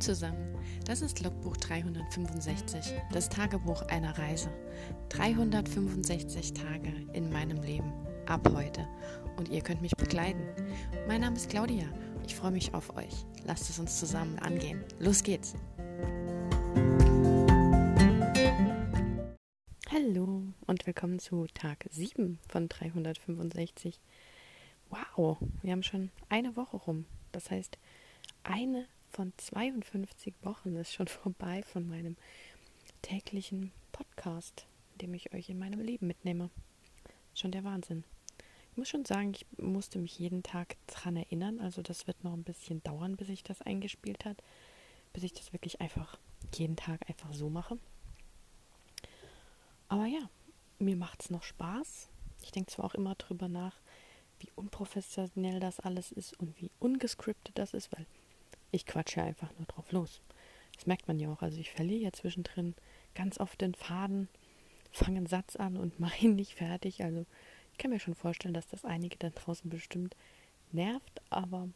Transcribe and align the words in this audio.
Zusammen, 0.00 0.54
das 0.84 1.00
ist 1.00 1.22
Logbuch 1.22 1.56
365, 1.56 2.92
das 3.12 3.30
Tagebuch 3.30 3.82
einer 3.88 4.16
Reise. 4.18 4.50
365 5.08 6.52
Tage 6.52 6.92
in 7.14 7.32
meinem 7.32 7.62
Leben, 7.62 7.92
ab 8.26 8.46
heute. 8.54 8.86
Und 9.38 9.48
ihr 9.48 9.62
könnt 9.62 9.80
mich 9.80 9.96
begleiten. 9.96 10.42
Mein 11.08 11.22
Name 11.22 11.36
ist 11.36 11.48
Claudia, 11.48 11.86
ich 12.26 12.34
freue 12.34 12.50
mich 12.50 12.74
auf 12.74 12.94
euch. 12.94 13.24
Lasst 13.44 13.70
es 13.70 13.78
uns 13.78 13.98
zusammen 13.98 14.38
angehen. 14.38 14.84
Los 14.98 15.22
geht's! 15.22 15.54
Hallo 19.90 20.42
und 20.66 20.86
willkommen 20.86 21.18
zu 21.18 21.46
Tag 21.54 21.86
7 21.90 22.38
von 22.48 22.68
365. 22.68 23.98
Wow, 24.90 25.38
wir 25.62 25.72
haben 25.72 25.82
schon 25.82 26.10
eine 26.28 26.54
Woche 26.54 26.76
rum. 26.76 27.06
Das 27.32 27.50
heißt, 27.50 27.78
eine 28.44 28.86
von 29.10 29.32
52 29.36 30.34
Wochen 30.42 30.76
ist 30.76 30.92
schon 30.92 31.08
vorbei 31.08 31.62
von 31.62 31.88
meinem 31.88 32.16
täglichen 33.02 33.72
Podcast, 33.92 34.66
in 34.92 34.98
dem 34.98 35.14
ich 35.14 35.32
euch 35.32 35.48
in 35.48 35.58
meinem 35.58 35.80
Leben 35.80 36.06
mitnehme. 36.06 36.50
Schon 37.34 37.52
der 37.52 37.64
Wahnsinn. 37.64 38.04
Ich 38.70 38.76
muss 38.76 38.88
schon 38.88 39.04
sagen, 39.04 39.32
ich 39.32 39.46
musste 39.58 39.98
mich 39.98 40.18
jeden 40.18 40.42
Tag 40.42 40.76
dran 40.86 41.16
erinnern. 41.16 41.60
Also 41.60 41.82
das 41.82 42.06
wird 42.06 42.24
noch 42.24 42.34
ein 42.34 42.44
bisschen 42.44 42.82
dauern, 42.82 43.16
bis 43.16 43.28
ich 43.28 43.42
das 43.42 43.62
eingespielt 43.62 44.24
hat, 44.24 44.42
bis 45.12 45.22
ich 45.22 45.32
das 45.32 45.52
wirklich 45.52 45.80
einfach 45.80 46.18
jeden 46.54 46.76
Tag 46.76 47.08
einfach 47.08 47.32
so 47.32 47.48
mache. 47.48 47.78
Aber 49.88 50.06
ja, 50.06 50.28
mir 50.78 50.96
macht 50.96 51.22
es 51.22 51.30
noch 51.30 51.42
Spaß. 51.42 52.08
Ich 52.42 52.50
denke 52.50 52.70
zwar 52.70 52.84
auch 52.84 52.94
immer 52.94 53.14
drüber 53.14 53.48
nach, 53.48 53.80
wie 54.40 54.50
unprofessionell 54.54 55.60
das 55.60 55.80
alles 55.80 56.12
ist 56.12 56.38
und 56.38 56.60
wie 56.60 56.70
ungescriptet 56.78 57.56
das 57.56 57.72
ist, 57.72 57.90
weil 57.92 58.06
ich 58.70 58.86
quatsche 58.86 59.22
einfach 59.22 59.52
nur 59.58 59.66
drauf 59.66 59.92
los. 59.92 60.20
Das 60.74 60.86
merkt 60.86 61.08
man 61.08 61.18
ja 61.18 61.32
auch. 61.32 61.42
Also 61.42 61.58
ich 61.58 61.70
verliere 61.70 62.04
ja 62.04 62.12
zwischendrin 62.12 62.74
ganz 63.14 63.38
oft 63.38 63.60
den 63.60 63.74
Faden, 63.74 64.28
fange 64.92 65.18
einen 65.18 65.26
Satz 65.26 65.56
an 65.56 65.76
und 65.76 65.98
mache 66.00 66.26
ihn 66.26 66.36
nicht 66.36 66.54
fertig. 66.54 67.02
Also 67.02 67.24
ich 67.72 67.78
kann 67.78 67.90
mir 67.90 68.00
schon 68.00 68.14
vorstellen, 68.14 68.54
dass 68.54 68.68
das 68.68 68.84
einige 68.84 69.16
da 69.16 69.30
draußen 69.30 69.68
bestimmt 69.68 70.16
nervt, 70.72 71.20
aber 71.30 71.68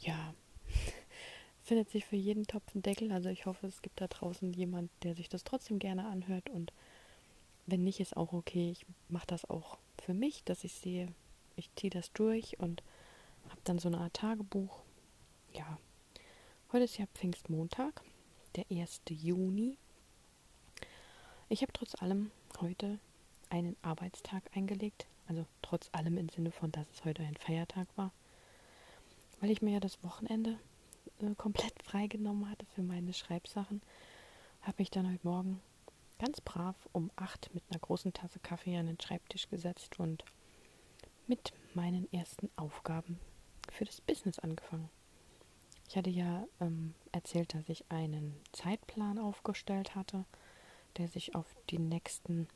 ja, 0.00 0.34
findet 1.62 1.90
sich 1.90 2.04
für 2.04 2.16
jeden 2.16 2.46
Topf 2.46 2.74
ein 2.74 2.82
Deckel. 2.82 3.12
Also 3.12 3.28
ich 3.28 3.46
hoffe, 3.46 3.66
es 3.66 3.82
gibt 3.82 4.00
da 4.00 4.06
draußen 4.06 4.52
jemand, 4.52 4.90
der 5.02 5.14
sich 5.14 5.28
das 5.28 5.44
trotzdem 5.44 5.78
gerne 5.78 6.06
anhört 6.06 6.48
und 6.48 6.72
wenn 7.66 7.84
nicht, 7.84 8.00
ist 8.00 8.16
auch 8.16 8.32
okay. 8.32 8.70
Ich 8.70 8.86
mache 9.08 9.26
das 9.26 9.48
auch 9.48 9.76
für 10.02 10.14
mich, 10.14 10.42
dass 10.44 10.64
ich 10.64 10.72
sehe, 10.72 11.08
ich 11.54 11.68
ziehe 11.74 11.90
das 11.90 12.10
durch 12.12 12.58
und 12.58 12.82
habe 13.50 13.60
dann 13.64 13.78
so 13.78 13.88
eine 13.88 13.98
Art 13.98 14.14
Tagebuch 14.14 14.80
ja, 15.58 15.78
heute 16.72 16.84
ist 16.84 16.98
ja 16.98 17.06
Pfingstmontag, 17.14 18.02
der 18.54 18.64
1. 18.70 19.02
Juni. 19.10 19.76
Ich 21.48 21.62
habe 21.62 21.72
trotz 21.72 22.00
allem 22.00 22.30
heute 22.60 23.00
einen 23.50 23.76
Arbeitstag 23.82 24.44
eingelegt. 24.54 25.08
Also 25.26 25.46
trotz 25.60 25.90
allem 25.92 26.16
im 26.16 26.28
Sinne 26.28 26.52
von, 26.52 26.70
dass 26.70 26.86
es 26.92 27.04
heute 27.04 27.22
ein 27.24 27.34
Feiertag 27.34 27.88
war. 27.96 28.12
Weil 29.40 29.50
ich 29.50 29.60
mir 29.60 29.72
ja 29.72 29.80
das 29.80 30.02
Wochenende 30.04 30.60
äh, 31.20 31.34
komplett 31.34 31.74
freigenommen 31.82 32.48
hatte 32.48 32.64
für 32.76 32.82
meine 32.82 33.12
Schreibsachen, 33.12 33.82
habe 34.62 34.80
ich 34.82 34.90
dann 34.90 35.12
heute 35.12 35.26
Morgen 35.26 35.60
ganz 36.20 36.40
brav 36.40 36.76
um 36.92 37.10
8 37.16 37.52
mit 37.52 37.64
einer 37.68 37.80
großen 37.80 38.12
Tasse 38.12 38.38
Kaffee 38.38 38.76
an 38.76 38.86
den 38.86 39.00
Schreibtisch 39.00 39.48
gesetzt 39.48 39.98
und 39.98 40.24
mit 41.26 41.52
meinen 41.74 42.10
ersten 42.12 42.48
Aufgaben 42.54 43.18
für 43.72 43.84
das 43.84 44.00
Business 44.00 44.38
angefangen. 44.38 44.88
Ich 45.88 45.96
hatte 45.96 46.10
ja 46.10 46.46
ähm, 46.60 46.94
erzählt, 47.12 47.54
dass 47.54 47.66
ich 47.68 47.84
einen 47.90 48.34
Zeitplan 48.52 49.18
aufgestellt 49.18 49.94
hatte, 49.94 50.26
der 50.98 51.08
sich 51.08 51.34
auf 51.34 51.46
die 51.70 51.78
nächsten 51.78 52.46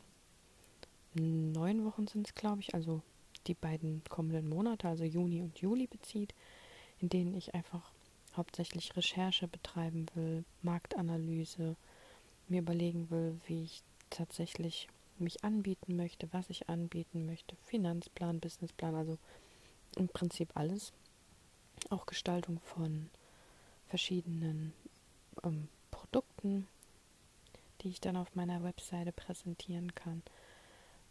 neun 1.14 1.84
Wochen 1.86 2.06
sind 2.06 2.28
es, 2.28 2.34
glaube 2.34 2.60
ich, 2.60 2.74
also 2.74 3.00
die 3.46 3.54
beiden 3.54 4.02
kommenden 4.08 4.48
Monate, 4.48 4.86
also 4.86 5.04
Juni 5.04 5.40
und 5.40 5.58
Juli 5.58 5.86
bezieht, 5.86 6.34
in 7.00 7.08
denen 7.08 7.34
ich 7.34 7.54
einfach 7.54 7.90
hauptsächlich 8.36 8.96
Recherche 8.96 9.48
betreiben 9.48 10.06
will, 10.14 10.44
Marktanalyse, 10.62 11.76
mir 12.48 12.60
überlegen 12.60 13.10
will, 13.10 13.40
wie 13.46 13.64
ich 13.64 13.82
tatsächlich 14.10 14.88
mich 15.18 15.42
anbieten 15.42 15.96
möchte, 15.96 16.30
was 16.32 16.50
ich 16.50 16.68
anbieten 16.68 17.24
möchte, 17.24 17.56
Finanzplan, 17.64 18.40
Businessplan, 18.40 18.94
also 18.94 19.16
im 19.96 20.08
Prinzip 20.08 20.50
alles. 20.54 20.92
Auch 21.90 22.06
Gestaltung 22.06 22.60
von 22.60 23.10
verschiedenen 23.92 24.72
ähm, 25.44 25.68
Produkten, 25.90 26.66
die 27.82 27.90
ich 27.90 28.00
dann 28.00 28.16
auf 28.16 28.34
meiner 28.34 28.62
Webseite 28.62 29.12
präsentieren 29.12 29.94
kann. 29.94 30.22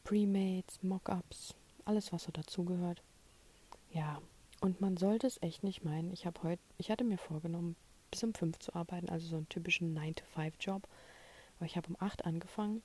Premates, 0.04 0.82
Mockups, 0.82 1.54
alles 1.86 2.12
was 2.12 2.24
so 2.24 2.32
dazugehört. 2.32 3.04
Ja, 3.94 4.20
und 4.62 4.82
man 4.82 4.98
sollte 4.98 5.28
es 5.28 5.40
echt 5.44 5.64
nicht 5.64 5.86
meinen. 5.86 6.12
Ich 6.12 6.26
habe 6.26 6.42
heute, 6.42 6.62
ich 6.80 6.90
hatte 6.90 7.04
mir 7.04 7.20
vorgenommen, 7.20 7.76
bis 8.10 8.24
um 8.24 8.34
5 8.34 8.58
zu 8.58 8.74
arbeiten, 8.74 9.10
also 9.10 9.28
so 9.28 9.36
einen 9.36 9.50
typischen 9.50 9.96
9-to-5-Job. 9.96 10.88
Aber 11.58 11.66
ich 11.68 11.78
habe 11.78 11.88
um 11.88 11.98
8 12.00 12.26
angefangen, 12.26 12.82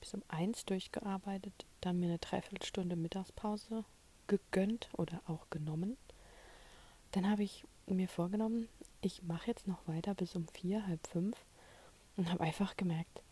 bis 0.00 0.14
um 0.14 0.22
1 0.28 0.64
durchgearbeitet, 0.64 1.66
dann 1.82 2.00
mir 2.00 2.06
eine 2.06 2.18
Dreiviertelstunde 2.18 2.96
Mittagspause 2.96 3.84
gegönnt 4.26 4.88
oder 4.94 5.20
auch 5.26 5.50
genommen. 5.50 5.98
Dann 7.10 7.28
habe 7.28 7.42
ich 7.42 7.66
mir 7.86 8.08
vorgenommen, 8.08 8.68
ich 9.00 9.22
mache 9.22 9.48
jetzt 9.48 9.66
noch 9.66 9.86
weiter 9.86 10.14
bis 10.14 10.34
um 10.34 10.46
vier, 10.48 10.86
halb 10.86 11.06
fünf 11.06 11.36
und 12.16 12.30
habe 12.30 12.44
einfach 12.44 12.76
gemerkt, 12.76 13.22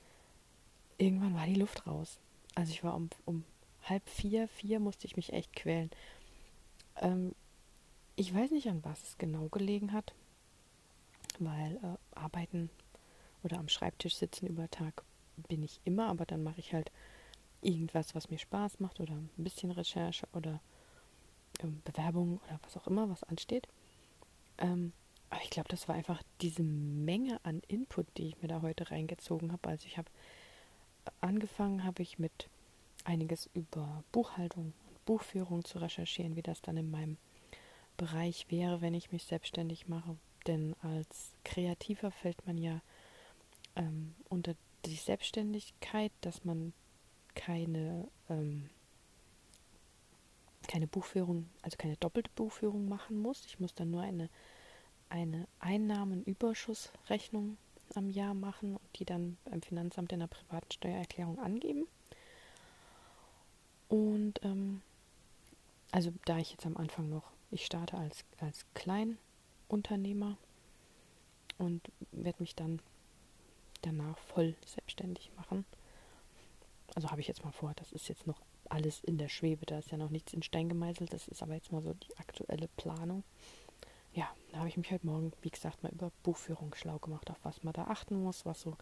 irgendwann 0.98 1.34
war 1.34 1.46
die 1.46 1.54
Luft 1.54 1.86
raus. 1.86 2.18
Also 2.54 2.72
ich 2.72 2.84
war 2.84 2.94
um, 2.94 3.08
um 3.24 3.44
halb 3.84 4.08
vier, 4.08 4.48
vier 4.48 4.80
musste 4.80 5.06
ich 5.06 5.16
mich 5.16 5.32
echt 5.32 5.54
quälen. 5.54 5.90
Ähm, 6.96 7.34
ich 8.16 8.34
weiß 8.34 8.50
nicht, 8.50 8.68
an 8.68 8.84
was 8.84 9.02
es 9.02 9.18
genau 9.18 9.48
gelegen 9.48 9.92
hat, 9.92 10.14
weil 11.38 11.76
äh, 11.76 12.18
arbeiten 12.18 12.70
oder 13.42 13.58
am 13.58 13.68
Schreibtisch 13.68 14.16
sitzen 14.16 14.46
über 14.46 14.70
Tag 14.70 15.02
bin 15.48 15.62
ich 15.62 15.80
immer, 15.84 16.08
aber 16.08 16.26
dann 16.26 16.42
mache 16.42 16.60
ich 16.60 16.74
halt 16.74 16.92
irgendwas, 17.62 18.14
was 18.14 18.30
mir 18.30 18.38
Spaß 18.38 18.80
macht 18.80 19.00
oder 19.00 19.14
ein 19.14 19.30
bisschen 19.36 19.70
Recherche 19.70 20.28
oder 20.32 20.60
ähm, 21.60 21.80
Bewerbung 21.84 22.40
oder 22.46 22.60
was 22.62 22.76
auch 22.76 22.86
immer, 22.86 23.08
was 23.08 23.22
ansteht. 23.24 23.66
Ähm, 24.62 24.92
aber 25.28 25.42
ich 25.42 25.50
glaube, 25.50 25.68
das 25.68 25.88
war 25.88 25.94
einfach 25.94 26.22
diese 26.40 26.62
Menge 26.62 27.40
an 27.44 27.62
Input, 27.68 28.06
die 28.16 28.28
ich 28.28 28.42
mir 28.42 28.48
da 28.48 28.62
heute 28.62 28.90
reingezogen 28.90 29.52
habe. 29.52 29.68
Also 29.68 29.86
ich 29.86 29.98
habe 29.98 30.08
angefangen, 31.20 31.84
habe 31.84 32.02
ich 32.02 32.18
mit 32.18 32.48
einiges 33.04 33.48
über 33.54 34.04
Buchhaltung 34.12 34.72
und 34.88 35.04
Buchführung 35.04 35.64
zu 35.64 35.78
recherchieren, 35.78 36.36
wie 36.36 36.42
das 36.42 36.62
dann 36.62 36.76
in 36.76 36.90
meinem 36.90 37.16
Bereich 37.96 38.46
wäre, 38.50 38.80
wenn 38.80 38.94
ich 38.94 39.12
mich 39.12 39.24
selbstständig 39.24 39.88
mache. 39.88 40.16
Denn 40.46 40.74
als 40.82 41.32
Kreativer 41.44 42.10
fällt 42.10 42.46
man 42.46 42.58
ja 42.58 42.80
ähm, 43.76 44.14
unter 44.28 44.54
die 44.84 44.96
Selbstständigkeit, 44.96 46.12
dass 46.20 46.44
man 46.44 46.72
keine, 47.34 48.08
ähm, 48.28 48.68
keine 50.68 50.86
Buchführung, 50.86 51.48
also 51.62 51.76
keine 51.76 51.96
doppelte 51.96 52.30
Buchführung 52.34 52.88
machen 52.88 53.20
muss. 53.20 53.46
Ich 53.46 53.60
muss 53.60 53.74
dann 53.74 53.90
nur 53.90 54.02
eine 54.02 54.28
eine 55.12 55.46
Einnahmenüberschussrechnung 55.60 57.58
am 57.94 58.08
Jahr 58.08 58.32
machen 58.32 58.76
und 58.76 58.98
die 58.98 59.04
dann 59.04 59.36
beim 59.44 59.60
Finanzamt 59.60 60.10
in 60.12 60.20
der 60.20 60.26
privaten 60.26 60.72
Steuererklärung 60.72 61.38
angeben. 61.38 61.86
Und 63.88 64.42
ähm, 64.42 64.80
also 65.90 66.14
da 66.24 66.38
ich 66.38 66.52
jetzt 66.52 66.64
am 66.64 66.78
Anfang 66.78 67.10
noch, 67.10 67.30
ich 67.50 67.66
starte 67.66 67.98
als, 67.98 68.24
als 68.40 68.64
Kleinunternehmer 68.72 70.38
und 71.58 71.82
werde 72.12 72.40
mich 72.40 72.54
dann 72.54 72.80
danach 73.82 74.16
voll 74.16 74.54
selbstständig 74.64 75.30
machen. 75.36 75.66
Also 76.94 77.10
habe 77.10 77.20
ich 77.20 77.28
jetzt 77.28 77.44
mal 77.44 77.52
vor, 77.52 77.74
das 77.76 77.92
ist 77.92 78.08
jetzt 78.08 78.26
noch 78.26 78.40
alles 78.70 79.04
in 79.04 79.18
der 79.18 79.28
Schwebe, 79.28 79.66
da 79.66 79.78
ist 79.78 79.90
ja 79.90 79.98
noch 79.98 80.08
nichts 80.08 80.32
in 80.32 80.42
Stein 80.42 80.70
gemeißelt, 80.70 81.12
das 81.12 81.28
ist 81.28 81.42
aber 81.42 81.54
jetzt 81.54 81.70
mal 81.70 81.82
so 81.82 81.92
die 81.92 82.16
aktuelle 82.16 82.68
Planung 82.78 83.24
ja, 84.14 84.28
da 84.50 84.58
habe 84.58 84.68
ich 84.68 84.76
mich 84.76 84.90
heute 84.90 85.06
Morgen, 85.06 85.32
wie 85.42 85.50
gesagt, 85.50 85.82
mal 85.82 85.92
über 85.92 86.10
Buchführung 86.22 86.74
schlau 86.74 86.98
gemacht, 86.98 87.30
auf 87.30 87.38
was 87.42 87.62
man 87.62 87.72
da 87.72 87.84
achten 87.84 88.22
muss, 88.22 88.44
was 88.44 88.60
so 88.60 88.76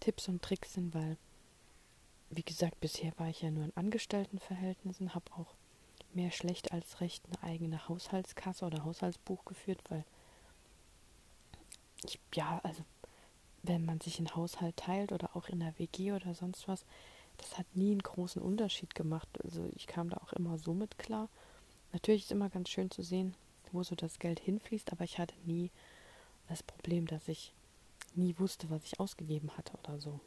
Tipps 0.00 0.28
und 0.28 0.42
Tricks 0.42 0.74
sind, 0.74 0.94
weil, 0.94 1.16
wie 2.30 2.42
gesagt, 2.42 2.80
bisher 2.80 3.12
war 3.18 3.28
ich 3.28 3.42
ja 3.42 3.50
nur 3.50 3.64
in 3.64 3.76
Angestelltenverhältnissen, 3.76 5.14
habe 5.14 5.32
auch 5.36 5.54
mehr 6.12 6.32
schlecht 6.32 6.72
als 6.72 7.00
recht 7.00 7.22
eine 7.26 7.42
eigene 7.42 7.88
Haushaltskasse 7.88 8.64
oder 8.64 8.84
Haushaltsbuch 8.84 9.44
geführt, 9.44 9.80
weil 9.88 10.04
ich, 12.04 12.18
ja, 12.34 12.60
also 12.64 12.82
wenn 13.62 13.84
man 13.84 14.00
sich 14.00 14.18
einen 14.18 14.34
Haushalt 14.34 14.76
teilt 14.76 15.12
oder 15.12 15.36
auch 15.36 15.48
in 15.48 15.60
der 15.60 15.78
WG 15.78 16.12
oder 16.12 16.34
sonst 16.34 16.66
was, 16.66 16.84
das 17.36 17.58
hat 17.58 17.66
nie 17.74 17.92
einen 17.92 18.02
großen 18.02 18.40
Unterschied 18.40 18.94
gemacht. 18.94 19.28
Also 19.44 19.68
ich 19.74 19.86
kam 19.86 20.10
da 20.10 20.16
auch 20.18 20.32
immer 20.32 20.58
so 20.58 20.74
mit 20.74 20.98
klar. 20.98 21.28
Natürlich 21.92 22.24
ist 22.24 22.32
immer 22.32 22.48
ganz 22.48 22.70
schön 22.70 22.90
zu 22.90 23.02
sehen, 23.02 23.34
wo 23.72 23.82
so 23.82 23.94
das 23.94 24.18
Geld 24.18 24.40
hinfließt, 24.40 24.92
aber 24.92 25.04
ich 25.04 25.18
hatte 25.18 25.34
nie 25.44 25.70
das 26.48 26.62
Problem, 26.62 27.06
dass 27.06 27.28
ich 27.28 27.52
nie 28.14 28.34
wusste, 28.38 28.70
was 28.70 28.84
ich 28.84 28.98
ausgegeben 28.98 29.56
hatte 29.56 29.72
oder 29.78 29.98
so. 29.98 30.20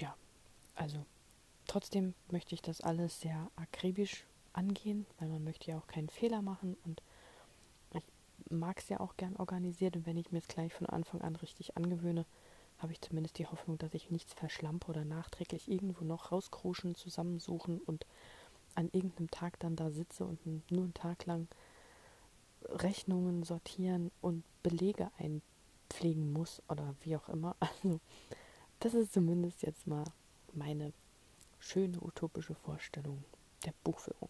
Ja, 0.00 0.14
also 0.74 1.04
trotzdem 1.66 2.14
möchte 2.30 2.54
ich 2.54 2.62
das 2.62 2.80
alles 2.80 3.20
sehr 3.20 3.50
akribisch 3.56 4.24
angehen, 4.52 5.06
weil 5.18 5.28
man 5.28 5.44
möchte 5.44 5.70
ja 5.70 5.78
auch 5.78 5.86
keinen 5.86 6.08
Fehler 6.08 6.42
machen 6.42 6.76
und 6.84 7.02
ich 7.92 8.02
mag 8.50 8.78
es 8.78 8.88
ja 8.88 9.00
auch 9.00 9.16
gern 9.16 9.36
organisiert 9.36 9.96
und 9.96 10.06
wenn 10.06 10.16
ich 10.16 10.32
mir 10.32 10.38
es 10.38 10.48
gleich 10.48 10.72
von 10.72 10.86
Anfang 10.86 11.20
an 11.22 11.36
richtig 11.36 11.76
angewöhne, 11.76 12.24
habe 12.78 12.92
ich 12.92 13.00
zumindest 13.00 13.38
die 13.38 13.46
Hoffnung, 13.46 13.78
dass 13.78 13.94
ich 13.94 14.10
nichts 14.10 14.34
verschlampe 14.34 14.88
oder 14.88 15.04
nachträglich 15.04 15.70
irgendwo 15.70 16.04
noch 16.04 16.30
rauskruschen, 16.30 16.94
zusammensuchen 16.94 17.80
und 17.80 18.06
an 18.76 18.88
irgendeinem 18.92 19.30
Tag 19.30 19.58
dann 19.58 19.76
da 19.76 19.90
sitze 19.90 20.24
und 20.24 20.44
nur 20.70 20.84
einen 20.84 20.94
Tag 20.94 21.26
lang 21.26 21.48
Rechnungen 22.68 23.42
sortieren 23.42 24.10
und 24.20 24.44
Belege 24.62 25.10
einpflegen 25.18 26.32
muss 26.32 26.62
oder 26.68 26.94
wie 27.02 27.16
auch 27.16 27.28
immer. 27.28 27.56
Also 27.82 28.00
das 28.80 28.94
ist 28.94 29.14
zumindest 29.14 29.62
jetzt 29.62 29.86
mal 29.86 30.04
meine 30.52 30.92
schöne 31.58 31.98
utopische 32.00 32.54
Vorstellung 32.54 33.24
der 33.64 33.72
Buchführung. 33.82 34.28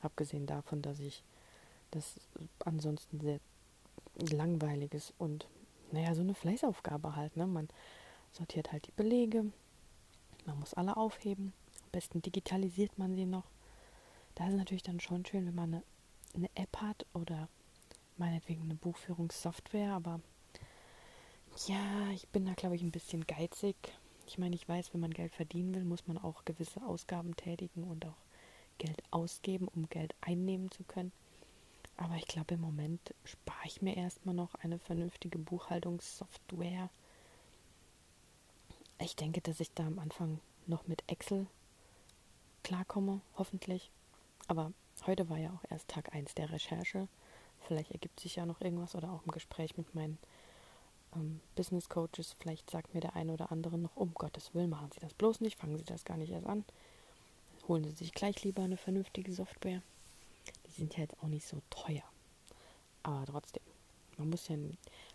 Abgesehen 0.00 0.46
davon, 0.46 0.80
dass 0.80 1.00
ich 1.00 1.22
das 1.90 2.18
ansonsten 2.64 3.20
sehr 3.20 3.40
langweilig 4.16 4.94
ist 4.94 5.12
und 5.18 5.46
naja, 5.92 6.14
so 6.14 6.22
eine 6.22 6.34
Fleißaufgabe 6.34 7.16
halt. 7.16 7.36
Ne? 7.36 7.46
Man 7.46 7.68
sortiert 8.32 8.72
halt 8.72 8.86
die 8.86 8.92
Belege, 8.92 9.44
man 10.46 10.58
muss 10.58 10.74
alle 10.74 10.96
aufheben. 10.96 11.52
Am 11.84 11.90
besten 11.92 12.22
digitalisiert 12.22 12.98
man 12.98 13.14
sie 13.14 13.26
noch. 13.26 13.44
Da 14.38 14.46
ist 14.46 14.52
es 14.52 14.58
natürlich 14.58 14.84
dann 14.84 15.00
schon 15.00 15.26
schön, 15.26 15.46
wenn 15.46 15.54
man 15.56 15.74
eine, 15.74 15.82
eine 16.32 16.48
App 16.54 16.76
hat 16.80 17.06
oder 17.12 17.48
meinetwegen 18.18 18.62
eine 18.62 18.76
Buchführungssoftware, 18.76 19.92
aber 19.92 20.20
ja, 21.66 22.08
ich 22.12 22.28
bin 22.28 22.46
da 22.46 22.54
glaube 22.54 22.76
ich 22.76 22.82
ein 22.82 22.92
bisschen 22.92 23.26
geizig. 23.26 23.74
Ich 24.28 24.38
meine, 24.38 24.54
ich 24.54 24.68
weiß, 24.68 24.94
wenn 24.94 25.00
man 25.00 25.12
Geld 25.12 25.34
verdienen 25.34 25.74
will, 25.74 25.82
muss 25.82 26.06
man 26.06 26.18
auch 26.18 26.44
gewisse 26.44 26.80
Ausgaben 26.86 27.34
tätigen 27.34 27.82
und 27.82 28.06
auch 28.06 28.14
Geld 28.78 29.02
ausgeben, 29.10 29.66
um 29.66 29.88
Geld 29.88 30.14
einnehmen 30.20 30.70
zu 30.70 30.84
können. 30.84 31.10
Aber 31.96 32.14
ich 32.14 32.28
glaube, 32.28 32.54
im 32.54 32.60
Moment 32.60 33.12
spare 33.24 33.66
ich 33.66 33.82
mir 33.82 33.96
erstmal 33.96 34.36
noch 34.36 34.54
eine 34.54 34.78
vernünftige 34.78 35.38
Buchhaltungssoftware. 35.38 36.90
Ich 39.00 39.16
denke, 39.16 39.40
dass 39.40 39.58
ich 39.58 39.72
da 39.72 39.84
am 39.84 39.98
Anfang 39.98 40.38
noch 40.68 40.86
mit 40.86 41.02
Excel 41.10 41.48
klarkomme, 42.62 43.20
hoffentlich. 43.36 43.90
Aber 44.48 44.72
heute 45.06 45.28
war 45.28 45.38
ja 45.38 45.50
auch 45.50 45.70
erst 45.70 45.88
Tag 45.88 46.12
1 46.12 46.34
der 46.34 46.50
Recherche. 46.50 47.06
Vielleicht 47.60 47.92
ergibt 47.92 48.18
sich 48.18 48.36
ja 48.36 48.46
noch 48.46 48.60
irgendwas 48.60 48.94
oder 48.94 49.12
auch 49.12 49.24
im 49.24 49.30
Gespräch 49.30 49.76
mit 49.76 49.94
meinen 49.94 50.18
ähm, 51.14 51.40
Business 51.54 51.88
Coaches. 51.88 52.34
Vielleicht 52.40 52.70
sagt 52.70 52.94
mir 52.94 53.00
der 53.00 53.14
eine 53.14 53.32
oder 53.32 53.52
andere 53.52 53.78
noch, 53.78 53.96
um 53.96 54.12
Gottes 54.14 54.54
Willen, 54.54 54.70
machen 54.70 54.90
Sie 54.92 55.00
das 55.00 55.14
bloß 55.14 55.40
nicht, 55.40 55.58
fangen 55.58 55.78
Sie 55.78 55.84
das 55.84 56.04
gar 56.04 56.16
nicht 56.16 56.32
erst 56.32 56.46
an. 56.46 56.64
Holen 57.68 57.84
Sie 57.84 57.90
sich 57.90 58.12
gleich 58.12 58.42
lieber 58.42 58.62
eine 58.62 58.76
vernünftige 58.76 59.32
Software 59.32 59.82
sind 60.78 60.94
ja 60.96 61.02
jetzt 61.02 61.16
auch 61.22 61.28
nicht 61.28 61.46
so 61.46 61.60
teuer. 61.70 62.04
Aber 63.02 63.24
trotzdem, 63.26 63.62
man 64.16 64.30
muss 64.30 64.48
ja. 64.48 64.56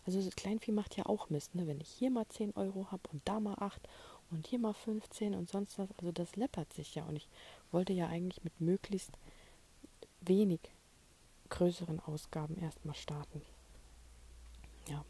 Also 0.06 0.22
das 0.22 0.36
Kleinvieh 0.36 0.72
macht 0.72 0.98
ja 0.98 1.06
auch 1.06 1.30
Mist, 1.30 1.56
ne? 1.56 1.68
Wenn 1.68 1.82
ich 1.82 1.90
hier 1.90 2.12
mal 2.12 2.28
10 2.28 2.56
Euro 2.56 2.92
habe 2.92 3.04
und 3.12 3.22
da 3.26 3.40
mal 3.40 3.56
8 3.58 3.82
und 4.32 4.48
hier 4.48 4.60
mal 4.60 4.74
15 4.74 5.34
und 5.34 5.50
sonst 5.50 5.80
was. 5.80 5.90
Also 5.98 6.12
das 6.12 6.36
läppert 6.36 6.72
sich 6.74 6.96
ja. 6.96 7.06
Und 7.06 7.16
ich 7.16 7.28
wollte 7.72 7.94
ja 7.94 8.08
eigentlich 8.08 8.44
mit 8.44 8.60
möglichst 8.60 9.12
wenig 10.28 10.60
größeren 11.50 12.00
Ausgaben 12.00 12.58
erstmal 12.58 12.96
starten. 12.96 13.42
Ja. 14.88 15.04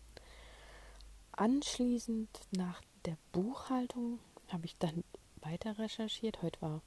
Anschließend 1.31 2.29
nach 2.51 2.81
der 3.05 3.17
Buchhaltung 3.31 4.19
habe 4.49 4.65
ich 4.65 4.77
dann 4.77 5.03
weiter 5.41 5.77
recherchiert. 5.77 6.41
Heute 6.41 6.61
war 6.61 6.81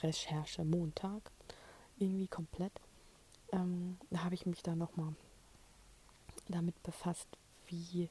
Recherche 0.00 0.64
Montag. 0.64 1.30
Irgendwie 1.98 2.28
komplett 2.28 2.72
ähm, 3.52 3.98
habe 4.14 4.34
ich 4.34 4.46
mich 4.46 4.62
dann 4.62 4.78
nochmal 4.78 5.14
damit 6.48 6.80
befasst, 6.82 7.28
wie 7.66 8.10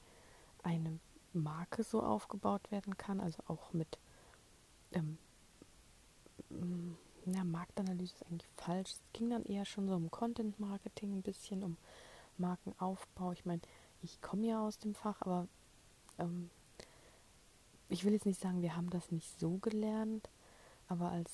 eine 0.64 1.00
Marke 1.34 1.84
so 1.84 2.02
aufgebaut 2.02 2.72
werden 2.72 2.98
kann, 2.98 3.20
also 3.20 3.44
auch 3.48 3.74
mit 3.74 4.00
ähm, 4.94 5.18
ja, 7.34 7.44
Marktanalyse 7.44 8.14
ist 8.16 8.26
eigentlich 8.26 8.50
falsch. 8.56 8.92
Es 8.92 9.02
ging 9.14 9.30
dann 9.30 9.44
eher 9.44 9.66
schon 9.66 9.88
so 9.88 9.96
um 9.96 10.12
Content 10.12 10.60
Marketing, 10.60 11.14
ein 11.14 11.22
bisschen 11.22 11.64
um 11.64 11.78
Markenaufbau. 12.38 13.32
Ich 13.32 13.46
meine, 13.46 13.62
ich 14.02 14.22
komme 14.22 14.48
ja 14.48 14.66
aus 14.66 14.78
dem 14.78 14.94
Fach, 14.94 15.22
aber 15.22 15.48
ähm, 16.20 16.50
ich 17.90 18.04
will 18.04 18.14
jetzt 18.14 18.26
nicht 18.26 18.40
sagen, 18.40 18.62
wir 18.62 18.76
haben 18.76 18.90
das 18.90 19.12
nicht 19.12 19.40
so 19.40 19.58
gelernt, 19.58 20.30
aber 20.88 21.12
als 21.12 21.32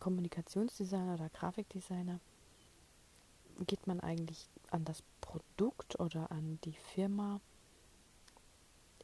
Kommunikationsdesigner 0.00 1.14
oder 1.14 1.28
Grafikdesigner 1.30 2.20
geht 3.66 3.86
man 3.86 4.00
eigentlich 4.00 4.48
an 4.70 4.84
das 4.84 5.02
Produkt 5.20 5.98
oder 6.00 6.30
an 6.30 6.58
die 6.64 6.76
Firma? 6.94 7.40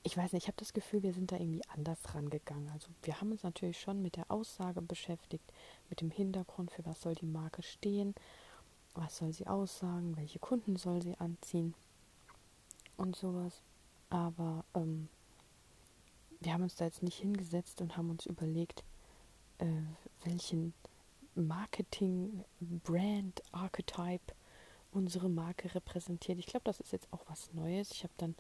Ich 0.03 0.17
weiß 0.17 0.33
nicht, 0.33 0.45
ich 0.45 0.49
habe 0.49 0.57
das 0.57 0.73
Gefühl, 0.73 1.03
wir 1.03 1.13
sind 1.13 1.31
da 1.31 1.37
irgendwie 1.37 1.67
anders 1.69 2.15
rangegangen. 2.15 2.71
Also 2.71 2.89
wir 3.03 3.21
haben 3.21 3.33
uns 3.33 3.43
natürlich 3.43 3.79
schon 3.79 4.01
mit 4.01 4.17
der 4.17 4.31
Aussage 4.31 4.81
beschäftigt, 4.81 5.45
mit 5.91 6.01
dem 6.01 6.11
Hintergrund, 6.11 6.71
für 6.71 6.85
was 6.87 7.03
soll 7.03 7.15
die 7.15 7.27
Marke 7.27 7.63
stehen, 7.63 8.15
was 8.95 9.19
soll 9.19 9.33
sie 9.33 9.47
aussagen, 9.47 10.17
welche 10.17 10.39
Kunden 10.39 10.77
soll 10.77 11.03
sie 11.03 11.17
anziehen 11.19 11.75
und 12.97 13.15
sowas. 13.15 13.63
Aber 14.09 14.65
ähm, 14.75 15.09
wir 16.41 16.55
haben 16.55 16.63
uns 16.63 16.77
da 16.77 16.87
jetzt 16.87 17.03
nicht 17.03 17.19
hingesetzt 17.19 17.83
und 17.83 17.97
haben 17.97 18.11
uns 18.11 18.25
überlegt, 18.25 18.83
äh, 19.59 19.67
welchen 20.25 20.73
Marketing, 21.35 22.45
Brand, 22.61 23.43
Archetype 23.53 24.35
unsere 24.93 25.29
Marke 25.29 25.75
repräsentiert. 25.75 26.39
Ich 26.39 26.47
glaube, 26.47 26.65
das 26.65 26.81
ist 26.81 26.93
jetzt 26.93 27.13
auch 27.13 27.23
was 27.29 27.53
Neues. 27.53 27.93
Ich 27.93 28.03
habe 28.03 28.15
dann 28.17 28.35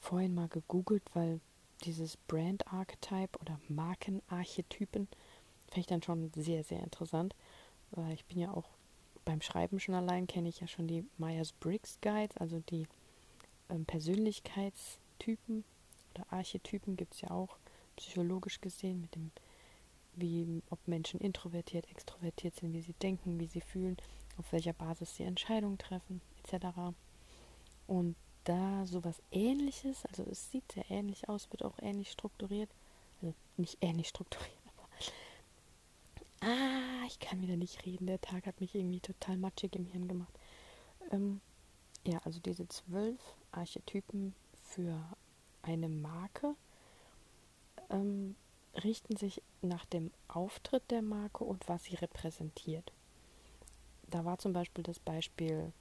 vorhin 0.00 0.34
mal 0.34 0.48
gegoogelt, 0.48 1.02
weil 1.14 1.40
dieses 1.84 2.16
Brand 2.16 2.66
Archetype 2.72 3.38
oder 3.40 3.60
Markenarchetypen 3.68 5.08
finde 5.68 5.80
ich 5.80 5.86
dann 5.86 6.02
schon 6.02 6.30
sehr, 6.34 6.64
sehr 6.64 6.82
interessant. 6.82 7.34
Weil 7.90 8.14
ich 8.14 8.24
bin 8.24 8.38
ja 8.38 8.52
auch 8.52 8.68
beim 9.24 9.40
Schreiben 9.40 9.80
schon 9.80 9.94
allein, 9.94 10.26
kenne 10.26 10.48
ich 10.48 10.60
ja 10.60 10.66
schon 10.66 10.86
die 10.86 11.04
Myers-Briggs 11.18 11.98
Guides, 12.00 12.36
also 12.36 12.60
die 12.70 12.86
ähm, 13.68 13.84
Persönlichkeitstypen 13.84 15.64
oder 16.14 16.32
Archetypen 16.32 16.96
gibt 16.96 17.14
es 17.14 17.20
ja 17.20 17.30
auch 17.30 17.58
psychologisch 17.96 18.60
gesehen 18.60 19.00
mit 19.00 19.14
dem, 19.14 19.30
wie 20.14 20.62
ob 20.70 20.78
Menschen 20.86 21.20
introvertiert, 21.20 21.90
extrovertiert 21.90 22.56
sind, 22.56 22.72
wie 22.72 22.80
sie 22.80 22.94
denken, 22.94 23.38
wie 23.38 23.46
sie 23.46 23.60
fühlen 23.60 23.96
auf 24.38 24.52
welcher 24.52 24.72
Basis 24.72 25.16
sie 25.16 25.24
Entscheidungen 25.24 25.78
treffen, 25.78 26.20
etc. 26.42 26.66
Und 27.86 28.16
da 28.46 28.86
sowas 28.86 29.20
ähnliches, 29.30 30.06
also 30.06 30.24
es 30.30 30.50
sieht 30.50 30.72
sehr 30.72 30.90
ähnlich 30.90 31.28
aus, 31.28 31.50
wird 31.50 31.64
auch 31.64 31.78
ähnlich 31.80 32.10
strukturiert, 32.10 32.70
also 33.20 33.34
nicht 33.56 33.78
ähnlich 33.80 34.08
strukturiert, 34.08 34.56
aber 34.76 34.88
ah, 36.50 37.06
ich 37.06 37.18
kann 37.18 37.42
wieder 37.42 37.56
nicht 37.56 37.84
reden, 37.84 38.06
der 38.06 38.20
Tag 38.20 38.46
hat 38.46 38.60
mich 38.60 38.74
irgendwie 38.74 39.00
total 39.00 39.36
matschig 39.36 39.74
im 39.74 39.86
Hirn 39.86 40.08
gemacht. 40.08 40.32
Ähm, 41.10 41.40
ja, 42.04 42.20
also 42.24 42.40
diese 42.40 42.68
zwölf 42.68 43.20
Archetypen 43.52 44.34
für 44.62 45.02
eine 45.62 45.88
Marke 45.88 46.54
ähm, 47.90 48.36
richten 48.84 49.16
sich 49.16 49.42
nach 49.62 49.84
dem 49.86 50.12
Auftritt 50.28 50.90
der 50.90 51.02
Marke 51.02 51.44
und 51.44 51.68
was 51.68 51.84
sie 51.84 51.96
repräsentiert. 51.96 52.92
Da 54.08 54.24
war 54.24 54.38
zum 54.38 54.52
Beispiel 54.52 54.84
das 54.84 55.00
Beispiel, 55.00 55.72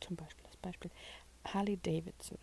zum 0.00 0.16
Beispiel 0.16 0.44
das 0.44 0.56
Beispiel 0.56 0.90
Harley 1.44 1.76
Davidson. 1.76 2.38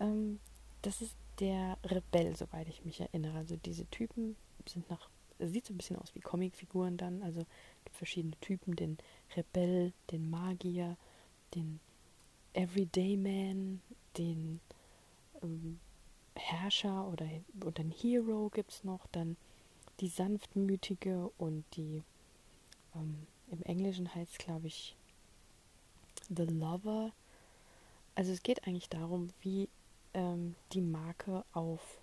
Ähm, 0.00 0.40
das 0.82 1.00
ist 1.00 1.16
der 1.40 1.78
Rebell, 1.84 2.36
soweit 2.36 2.68
ich 2.68 2.84
mich 2.84 3.00
erinnere. 3.00 3.38
Also 3.38 3.56
diese 3.56 3.86
Typen 3.86 4.36
sind 4.66 4.88
nach, 4.90 5.08
sieht 5.38 5.66
so 5.66 5.74
ein 5.74 5.78
bisschen 5.78 5.96
aus 5.96 6.14
wie 6.14 6.20
Comicfiguren 6.20 6.96
dann. 6.96 7.22
Also 7.22 7.44
gibt 7.84 7.96
verschiedene 7.96 8.36
Typen, 8.40 8.76
den 8.76 8.98
Rebell, 9.36 9.92
den 10.10 10.30
Magier, 10.30 10.96
den 11.54 11.80
Everyday 12.52 13.16
Man, 13.16 13.80
den 14.16 14.60
ähm, 15.42 15.80
Herrscher 16.36 17.08
oder, 17.08 17.26
oder 17.60 17.72
den 17.72 17.90
Hero 17.90 18.50
gibt 18.50 18.72
es 18.72 18.84
noch, 18.84 19.06
dann 19.12 19.36
die 20.00 20.08
sanftmütige 20.08 21.30
und 21.38 21.64
die 21.76 22.02
ähm, 22.94 23.26
im 23.50 23.62
Englischen 23.62 24.12
heißt 24.14 24.32
es, 24.32 24.38
glaube 24.38 24.66
ich, 24.66 24.96
The 26.28 26.44
Lover. 26.44 27.12
Also 28.14 28.32
es 28.32 28.42
geht 28.42 28.66
eigentlich 28.66 28.88
darum, 28.88 29.28
wie 29.40 29.68
ähm, 30.12 30.54
die 30.72 30.80
Marke 30.80 31.44
auf 31.52 32.00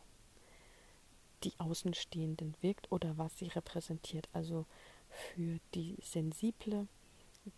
die 1.43 1.53
Außenstehenden 1.57 2.55
wirkt 2.61 2.91
oder 2.91 3.17
was 3.17 3.37
sie 3.37 3.47
repräsentiert. 3.47 4.29
Also 4.33 4.65
für 5.09 5.59
die 5.73 5.97
Sensible, 6.01 6.87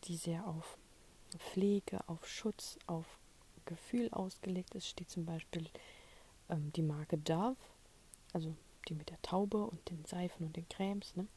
die 0.05 0.15
sehr 0.15 0.47
auf 0.47 0.77
Pflege, 1.37 2.07
auf 2.07 2.27
Schutz, 2.27 2.77
auf 2.87 3.05
Gefühl 3.65 4.09
ausgelegt 4.11 4.75
ist, 4.75 4.87
steht 4.87 5.09
zum 5.09 5.25
Beispiel 5.25 5.67
ähm, 6.49 6.71
die 6.73 6.81
Marke 6.81 7.17
Dove, 7.17 7.55
also 8.33 8.55
die 8.87 8.93
mit 8.93 9.09
der 9.09 9.21
Taube 9.21 9.65
und 9.65 9.89
den 9.89 10.03
Seifen 10.05 10.45
und 10.45 10.55
den 10.55 10.67
Cremes. 10.69 11.15
Ne? 11.15 11.27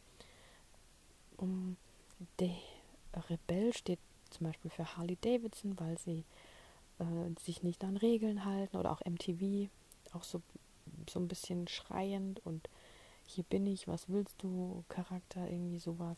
Um, 1.37 1.77
der 2.39 2.57
Rebell 3.31 3.73
steht 3.73 4.01
zum 4.31 4.47
Beispiel 4.47 4.71
für 4.71 4.97
Harley 4.97 5.17
Davidson, 5.21 5.79
weil 5.79 5.99
sie 5.99 6.25
äh, 6.99 7.41
sich 7.41 7.63
nicht 7.63 7.85
an 7.85 7.97
Regeln 7.97 8.45
halten 8.45 8.77
oder 8.77 8.93
auch 8.93 9.01
MTV, 9.05 9.69
auch 10.13 10.25
so, 10.25 10.43
so 11.09 11.21
ein 11.21 11.29
bisschen 11.29 11.69
schreiend 11.69 12.45
und 12.45 12.69
hier 13.27 13.45
bin 13.45 13.67
ich, 13.67 13.89
was 13.89 14.09
willst 14.09 14.43
du, 14.43 14.85
Charakter, 14.89 15.49
irgendwie 15.49 15.79
sowas. 15.79 16.17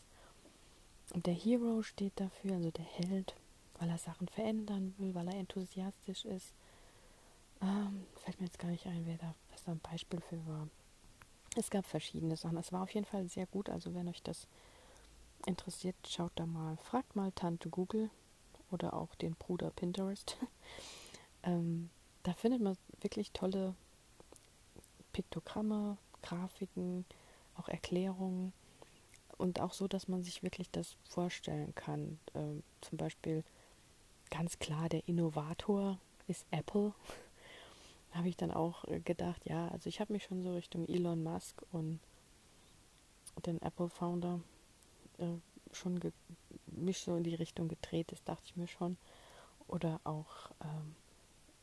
Und 1.13 1.25
der 1.25 1.33
Hero 1.33 1.81
steht 1.81 2.13
dafür, 2.19 2.55
also 2.55 2.69
der 2.69 2.85
Held, 2.85 3.35
weil 3.79 3.89
er 3.89 3.97
Sachen 3.97 4.27
verändern 4.27 4.93
will, 4.97 5.15
weil 5.15 5.27
er 5.27 5.39
enthusiastisch 5.39 6.25
ist. 6.25 6.53
Ähm, 7.61 8.05
fällt 8.15 8.39
mir 8.39 8.45
jetzt 8.45 8.59
gar 8.59 8.69
nicht 8.69 8.85
ein, 8.85 9.05
wer 9.05 9.17
da, 9.17 9.33
was 9.51 9.63
da 9.63 9.71
ein 9.71 9.79
Beispiel 9.79 10.21
für 10.21 10.45
war. 10.47 10.67
Es 11.55 11.69
gab 11.71 11.85
verschiedene 11.85 12.37
Sachen. 12.37 12.57
Es 12.57 12.71
war 12.71 12.83
auf 12.83 12.93
jeden 12.93 13.07
Fall 13.07 13.27
sehr 13.27 13.47
gut. 13.47 13.69
Also 13.69 13.95
wenn 13.95 14.07
euch 14.07 14.21
das 14.21 14.47
interessiert, 15.47 15.95
schaut 16.07 16.31
da 16.35 16.45
mal. 16.45 16.77
Fragt 16.77 17.15
mal 17.15 17.31
Tante 17.31 17.69
Google 17.69 18.11
oder 18.71 18.93
auch 18.93 19.15
den 19.15 19.35
Bruder 19.35 19.71
Pinterest. 19.71 20.37
ähm, 21.43 21.89
da 22.23 22.33
findet 22.33 22.61
man 22.61 22.77
wirklich 23.01 23.31
tolle 23.31 23.75
Piktogramme, 25.13 25.97
Grafiken, 26.21 27.05
auch 27.55 27.67
Erklärungen 27.69 28.53
und 29.37 29.59
auch 29.59 29.73
so, 29.73 29.87
dass 29.87 30.07
man 30.07 30.23
sich 30.23 30.43
wirklich 30.43 30.69
das 30.69 30.95
vorstellen 31.09 31.73
kann. 31.75 32.19
Ähm, 32.35 32.63
zum 32.81 32.97
Beispiel 32.97 33.43
ganz 34.29 34.59
klar, 34.59 34.89
der 34.89 35.07
Innovator 35.07 35.97
ist 36.27 36.45
Apple. 36.51 36.93
habe 38.13 38.29
ich 38.29 38.37
dann 38.37 38.51
auch 38.51 38.85
äh, 38.85 38.99
gedacht, 38.99 39.45
ja, 39.45 39.67
also 39.69 39.87
ich 39.87 39.99
habe 39.99 40.13
mich 40.13 40.23
schon 40.23 40.43
so 40.43 40.53
Richtung 40.53 40.87
Elon 40.87 41.23
Musk 41.23 41.63
und 41.71 41.99
den 43.45 43.61
Apple-Founder 43.61 44.39
äh, 45.19 45.25
schon 45.71 45.99
mich 46.67 46.99
so 46.99 47.15
in 47.15 47.23
die 47.23 47.35
Richtung 47.35 47.67
gedreht, 47.67 48.11
das 48.11 48.23
dachte 48.23 48.43
ich 48.45 48.55
mir 48.55 48.67
schon. 48.67 48.97
Oder 49.67 49.99
auch, 50.03 50.51
ähm, 50.61 50.95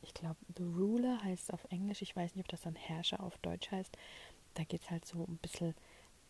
ich 0.01 0.13
glaube, 0.13 0.37
The 0.55 0.63
Ruler 0.63 1.21
heißt 1.23 1.53
auf 1.53 1.65
Englisch, 1.69 2.01
ich 2.01 2.15
weiß 2.15 2.35
nicht, 2.35 2.45
ob 2.45 2.49
das 2.49 2.61
dann 2.61 2.75
Herrscher 2.75 3.21
auf 3.21 3.37
Deutsch 3.39 3.71
heißt. 3.71 3.97
Da 4.53 4.63
geht 4.63 4.81
es 4.81 4.89
halt 4.89 5.05
so 5.05 5.25
ein 5.25 5.37
bisschen 5.37 5.75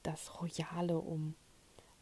das 0.04 0.42
Royale 0.42 0.98
um 0.98 1.36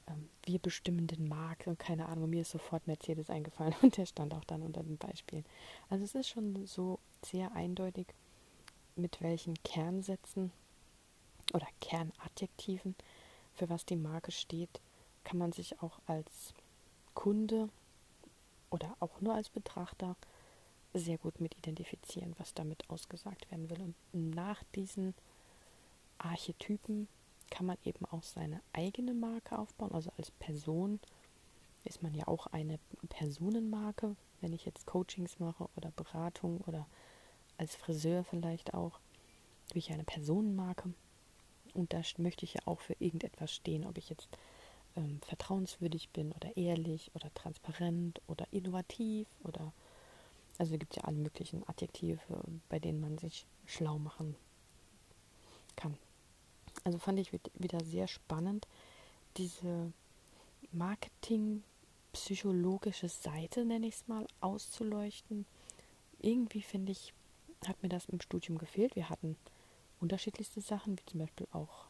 ähm, 0.07 0.29
wir 0.43 0.59
bestimmen 0.59 1.07
den 1.07 1.27
Markt 1.27 1.67
und 1.67 1.79
keine 1.79 2.07
Ahnung, 2.07 2.29
mir 2.29 2.41
ist 2.41 2.51
sofort 2.51 2.87
Mercedes 2.87 3.29
eingefallen 3.29 3.75
und 3.81 3.97
der 3.97 4.05
stand 4.05 4.33
auch 4.33 4.43
dann 4.43 4.61
unter 4.61 4.83
den 4.83 4.97
Beispielen. 4.97 5.45
Also 5.89 6.03
es 6.03 6.15
ist 6.15 6.29
schon 6.29 6.65
so 6.65 6.99
sehr 7.23 7.51
eindeutig, 7.53 8.07
mit 8.95 9.21
welchen 9.21 9.55
Kernsätzen 9.63 10.51
oder 11.53 11.67
Kernadjektiven, 11.81 12.95
für 13.53 13.69
was 13.69 13.85
die 13.85 13.95
Marke 13.95 14.31
steht, 14.31 14.81
kann 15.25 15.37
man 15.37 15.51
sich 15.51 15.81
auch 15.81 15.99
als 16.05 16.53
Kunde 17.13 17.69
oder 18.69 18.95
auch 18.99 19.19
nur 19.21 19.33
als 19.33 19.49
Betrachter 19.49 20.15
sehr 20.93 21.17
gut 21.17 21.41
mit 21.41 21.57
identifizieren, 21.57 22.33
was 22.37 22.53
damit 22.53 22.89
ausgesagt 22.89 23.51
werden 23.51 23.69
will. 23.69 23.93
Und 24.13 24.31
nach 24.31 24.63
diesen 24.75 25.13
Archetypen 26.17 27.07
kann 27.49 27.65
man 27.65 27.77
eben 27.83 28.05
auch 28.05 28.23
seine 28.23 28.61
eigene 28.73 29.13
Marke 29.13 29.59
aufbauen. 29.59 29.91
Also 29.91 30.11
als 30.17 30.31
Person 30.31 30.99
ist 31.83 32.01
man 32.01 32.13
ja 32.13 32.27
auch 32.27 32.47
eine 32.47 32.79
Personenmarke, 33.09 34.15
wenn 34.41 34.53
ich 34.53 34.65
jetzt 34.65 34.85
Coachings 34.85 35.39
mache 35.39 35.67
oder 35.75 35.91
Beratung 35.91 36.61
oder 36.61 36.87
als 37.57 37.75
Friseur 37.75 38.23
vielleicht 38.23 38.73
auch, 38.73 38.99
bin 39.69 39.79
ich 39.79 39.91
eine 39.91 40.03
Personenmarke. 40.03 40.93
Und 41.73 41.93
da 41.93 42.01
möchte 42.17 42.45
ich 42.45 42.53
ja 42.53 42.61
auch 42.65 42.79
für 42.79 42.95
irgendetwas 42.99 43.53
stehen, 43.53 43.85
ob 43.85 43.97
ich 43.97 44.09
jetzt 44.09 44.29
ähm, 44.95 45.19
vertrauenswürdig 45.21 46.09
bin 46.09 46.31
oder 46.31 46.57
ehrlich 46.57 47.11
oder 47.13 47.31
transparent 47.33 48.21
oder 48.27 48.47
innovativ 48.51 49.27
oder 49.43 49.71
also 50.57 50.77
gibt 50.77 50.93
es 50.93 50.97
ja 50.97 51.03
alle 51.03 51.17
möglichen 51.17 51.67
Adjektive, 51.67 52.21
bei 52.69 52.79
denen 52.79 53.01
man 53.01 53.17
sich 53.17 53.45
schlau 53.65 53.99
machen 53.99 54.37
kann. 55.75 55.97
Also 56.85 56.97
fand 56.97 57.19
ich 57.19 57.33
wieder 57.55 57.83
sehr 57.83 58.07
spannend, 58.07 58.65
diese 59.37 59.91
Marketing-psychologische 60.71 63.09
Seite, 63.09 63.65
nenne 63.65 63.87
ich 63.87 63.95
es 63.95 64.07
mal, 64.07 64.25
auszuleuchten. 64.39 65.45
Irgendwie 66.21 66.61
finde 66.61 66.93
ich, 66.93 67.13
hat 67.67 67.83
mir 67.83 67.89
das 67.89 68.05
im 68.05 68.21
Studium 68.21 68.57
gefehlt. 68.57 68.95
Wir 68.95 69.09
hatten 69.09 69.35
unterschiedlichste 69.99 70.61
Sachen, 70.61 70.97
wie 70.97 71.05
zum 71.05 71.19
Beispiel 71.19 71.47
auch 71.51 71.87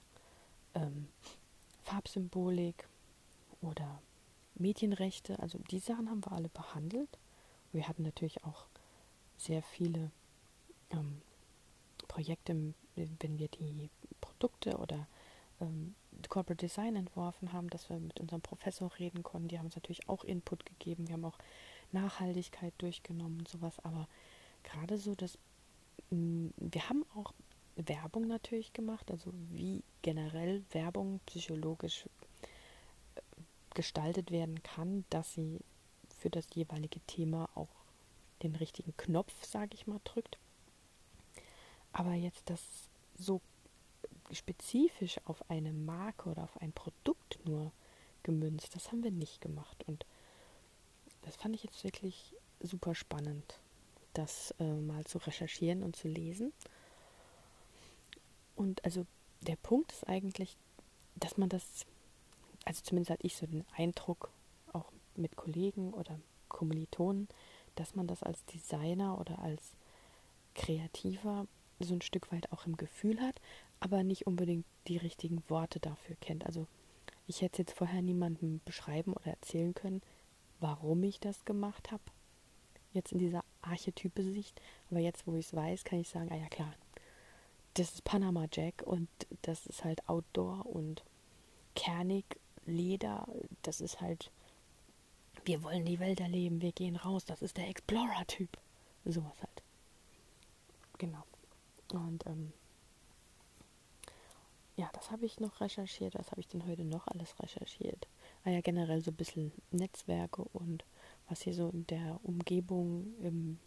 ähm, 0.73 1.07
Farbsymbolik 1.83 2.87
oder 3.61 4.01
Medienrechte. 4.55 5.39
Also 5.39 5.59
die 5.71 5.79
Sachen 5.79 6.09
haben 6.09 6.23
wir 6.25 6.31
alle 6.31 6.49
behandelt. 6.49 7.17
Wir 7.71 7.87
hatten 7.87 8.03
natürlich 8.03 8.43
auch 8.43 8.65
sehr 9.37 9.61
viele 9.61 10.11
ähm, 10.91 11.21
Projekte, 12.07 12.73
wenn 12.95 13.39
wir 13.39 13.47
die 13.49 13.89
Produkte 14.21 14.77
oder 14.77 15.07
ähm, 15.59 15.95
Corporate 16.29 16.65
Design 16.65 16.95
entworfen 16.95 17.53
haben, 17.53 17.69
dass 17.69 17.89
wir 17.89 17.99
mit 17.99 18.19
unserem 18.19 18.41
Professor 18.41 18.91
reden 18.99 19.23
konnten. 19.23 19.49
Die 19.49 19.57
haben 19.57 19.65
uns 19.65 19.75
natürlich 19.75 20.07
auch 20.09 20.23
Input 20.23 20.65
gegeben. 20.65 21.07
Wir 21.07 21.13
haben 21.13 21.25
auch 21.25 21.37
Nachhaltigkeit 21.91 22.73
durchgenommen 22.77 23.39
und 23.39 23.47
sowas. 23.47 23.79
Aber 23.83 24.07
gerade 24.63 24.97
so, 24.97 25.15
dass 25.15 25.37
wir 26.09 26.89
haben 26.89 27.05
auch 27.15 27.33
Werbung 27.75 28.27
natürlich 28.27 28.73
gemacht, 28.73 29.11
also 29.11 29.31
wie 29.51 29.83
generell 30.01 30.63
Werbung 30.71 31.19
psychologisch 31.25 32.05
gestaltet 33.75 34.31
werden 34.31 34.63
kann, 34.63 35.05
dass 35.11 35.33
sie 35.33 35.59
für 36.17 36.31
das 36.31 36.47
jeweilige 36.55 36.99
Thema 37.01 37.49
auch 37.53 37.69
den 38.41 38.55
richtigen 38.55 38.95
Knopf, 38.97 39.33
sage 39.45 39.75
ich 39.75 39.85
mal, 39.85 39.99
drückt. 40.03 40.39
Aber 41.93 42.13
jetzt 42.13 42.49
das 42.49 42.61
so 43.17 43.41
spezifisch 44.31 45.19
auf 45.25 45.49
eine 45.49 45.71
Marke 45.71 46.29
oder 46.29 46.43
auf 46.43 46.61
ein 46.61 46.73
Produkt 46.73 47.39
nur 47.45 47.71
gemünzt. 48.23 48.75
Das 48.75 48.91
haben 48.91 49.03
wir 49.03 49.11
nicht 49.11 49.39
gemacht. 49.39 49.83
Und 49.87 50.05
das 51.21 51.35
fand 51.35 51.55
ich 51.55 51.63
jetzt 51.63 51.83
wirklich 51.83 52.35
super 52.59 52.95
spannend, 52.95 53.59
das 54.13 54.53
äh, 54.59 54.63
mal 54.63 55.05
zu 55.05 55.19
recherchieren 55.19 55.83
und 55.83 55.95
zu 55.95 56.07
lesen. 56.07 56.53
Und 58.55 58.83
also 58.83 59.05
der 59.41 59.57
Punkt 59.57 59.91
ist 59.91 60.07
eigentlich, 60.07 60.57
dass 61.15 61.37
man 61.37 61.49
das, 61.49 61.85
also 62.65 62.81
zumindest 62.83 63.11
hatte 63.11 63.25
ich 63.25 63.37
so 63.37 63.45
den 63.45 63.65
Eindruck, 63.75 64.31
auch 64.73 64.91
mit 65.15 65.35
Kollegen 65.35 65.93
oder 65.93 66.19
Kommilitonen, 66.49 67.27
dass 67.75 67.95
man 67.95 68.07
das 68.07 68.23
als 68.23 68.43
Designer 68.45 69.19
oder 69.19 69.39
als 69.39 69.73
Kreativer 70.55 71.47
so 71.79 71.93
ein 71.93 72.01
Stück 72.01 72.31
weit 72.31 72.51
auch 72.51 72.65
im 72.65 72.77
Gefühl 72.77 73.21
hat, 73.21 73.41
aber 73.79 74.03
nicht 74.03 74.27
unbedingt 74.27 74.65
die 74.87 74.97
richtigen 74.97 75.43
Worte 75.49 75.79
dafür 75.79 76.15
kennt. 76.21 76.45
Also 76.45 76.67
ich 77.27 77.41
hätte 77.41 77.61
jetzt 77.61 77.77
vorher 77.77 78.01
niemandem 78.01 78.61
beschreiben 78.65 79.13
oder 79.13 79.27
erzählen 79.27 79.73
können, 79.73 80.01
warum 80.59 81.03
ich 81.03 81.19
das 81.19 81.43
gemacht 81.45 81.91
habe. 81.91 82.03
Jetzt 82.93 83.11
in 83.11 83.19
dieser 83.19 83.43
Archetype-Sicht. 83.61 84.61
Aber 84.89 84.99
jetzt, 84.99 85.27
wo 85.27 85.35
ich 85.35 85.47
es 85.47 85.53
weiß, 85.53 85.83
kann 85.83 85.99
ich 85.99 86.09
sagen, 86.09 86.29
ah 86.31 86.37
ja 86.37 86.47
klar, 86.47 86.73
das 87.73 87.93
ist 87.93 88.03
Panama 88.05 88.45
Jack 88.51 88.83
und 88.83 89.09
das 89.41 89.65
ist 89.65 89.83
halt 89.83 90.07
Outdoor 90.07 90.65
und 90.65 91.03
kernig, 91.75 92.39
Leder, 92.65 93.27
das 93.61 93.81
ist 93.81 94.01
halt, 94.01 94.31
wir 95.43 95.63
wollen 95.63 95.85
die 95.85 95.99
Welt 95.99 96.19
erleben, 96.19 96.61
wir 96.61 96.71
gehen 96.71 96.95
raus, 96.95 97.25
das 97.25 97.41
ist 97.41 97.57
der 97.57 97.69
Explorer-Typ. 97.69 98.57
Sowas 99.05 99.35
halt. 99.39 99.63
Genau. 100.97 101.23
Und 101.93 102.25
ähm, 102.25 102.51
ja, 104.75 104.89
das 104.93 105.11
habe 105.11 105.25
ich 105.25 105.39
noch 105.39 105.61
recherchiert. 105.61 106.15
Was 106.15 106.31
habe 106.31 106.41
ich 106.41 106.47
denn 106.47 106.65
heute 106.67 106.83
noch 106.83 107.07
alles 107.07 107.39
recherchiert? 107.39 108.07
Ah 108.43 108.49
ja, 108.49 108.61
generell 108.61 109.01
so 109.01 109.11
ein 109.11 109.15
bisschen 109.15 109.51
Netzwerke 109.71 110.43
und 110.53 110.83
was 111.29 111.41
hier 111.41 111.53
so 111.53 111.69
in 111.69 111.87
der 111.87 112.19
Umgebung 112.23 113.13
im, 113.21 113.59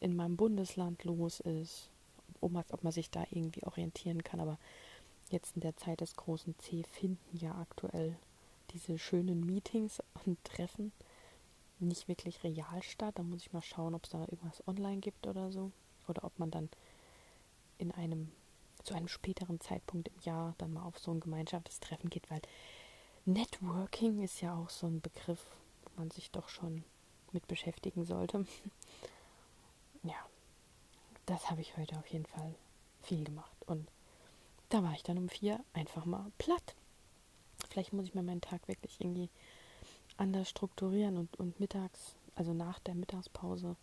in 0.00 0.16
meinem 0.16 0.36
Bundesland 0.36 1.04
los 1.04 1.40
ist. 1.40 1.90
Um, 2.40 2.56
ob 2.56 2.82
man 2.82 2.92
sich 2.92 3.10
da 3.10 3.24
irgendwie 3.30 3.64
orientieren 3.64 4.24
kann. 4.24 4.40
Aber 4.40 4.58
jetzt 5.30 5.56
in 5.56 5.62
der 5.62 5.76
Zeit 5.76 6.00
des 6.00 6.16
großen 6.16 6.58
C 6.58 6.82
finden 6.82 7.36
ja 7.36 7.54
aktuell 7.58 8.16
diese 8.72 8.98
schönen 8.98 9.44
Meetings 9.44 10.00
und 10.24 10.42
Treffen 10.44 10.92
nicht 11.78 12.08
wirklich 12.08 12.44
real 12.44 12.82
statt. 12.82 13.18
Da 13.18 13.22
muss 13.22 13.42
ich 13.42 13.52
mal 13.52 13.62
schauen, 13.62 13.94
ob 13.94 14.04
es 14.04 14.10
da 14.10 14.20
irgendwas 14.20 14.66
online 14.68 15.00
gibt 15.00 15.26
oder 15.26 15.50
so. 15.50 15.72
Oder 16.08 16.24
ob 16.24 16.38
man 16.38 16.50
dann 16.50 16.68
in 17.78 17.92
einem 17.92 18.30
zu 18.84 18.94
einem 18.94 19.08
späteren 19.08 19.60
Zeitpunkt 19.60 20.08
im 20.08 20.20
Jahr 20.22 20.54
dann 20.58 20.72
mal 20.72 20.84
auf 20.84 20.98
so 20.98 21.12
ein 21.12 21.20
Gemeinschaftstreffen 21.20 22.10
geht, 22.10 22.30
weil 22.30 22.40
Networking 23.26 24.22
ist 24.22 24.40
ja 24.40 24.54
auch 24.56 24.70
so 24.70 24.86
ein 24.86 25.00
Begriff, 25.00 25.44
wo 25.84 26.00
man 26.00 26.10
sich 26.10 26.30
doch 26.30 26.48
schon 26.48 26.84
mit 27.32 27.46
beschäftigen 27.46 28.04
sollte. 28.04 28.46
ja, 30.02 30.16
das 31.26 31.50
habe 31.50 31.60
ich 31.60 31.76
heute 31.76 31.98
auf 31.98 32.06
jeden 32.06 32.26
Fall 32.26 32.54
viel 33.02 33.24
gemacht. 33.24 33.56
Und 33.66 33.86
da 34.70 34.82
war 34.82 34.92
ich 34.92 35.02
dann 35.02 35.18
um 35.18 35.28
vier 35.28 35.60
einfach 35.74 36.06
mal 36.06 36.32
platt. 36.38 36.74
Vielleicht 37.68 37.92
muss 37.92 38.06
ich 38.06 38.14
mir 38.14 38.22
meinen 38.22 38.40
Tag 38.40 38.66
wirklich 38.68 39.00
irgendwie 39.00 39.28
anders 40.16 40.48
strukturieren 40.48 41.18
und, 41.18 41.38
und 41.38 41.60
mittags, 41.60 42.14
also 42.34 42.54
nach 42.54 42.78
der 42.78 42.94
Mittagspause, 42.94 43.76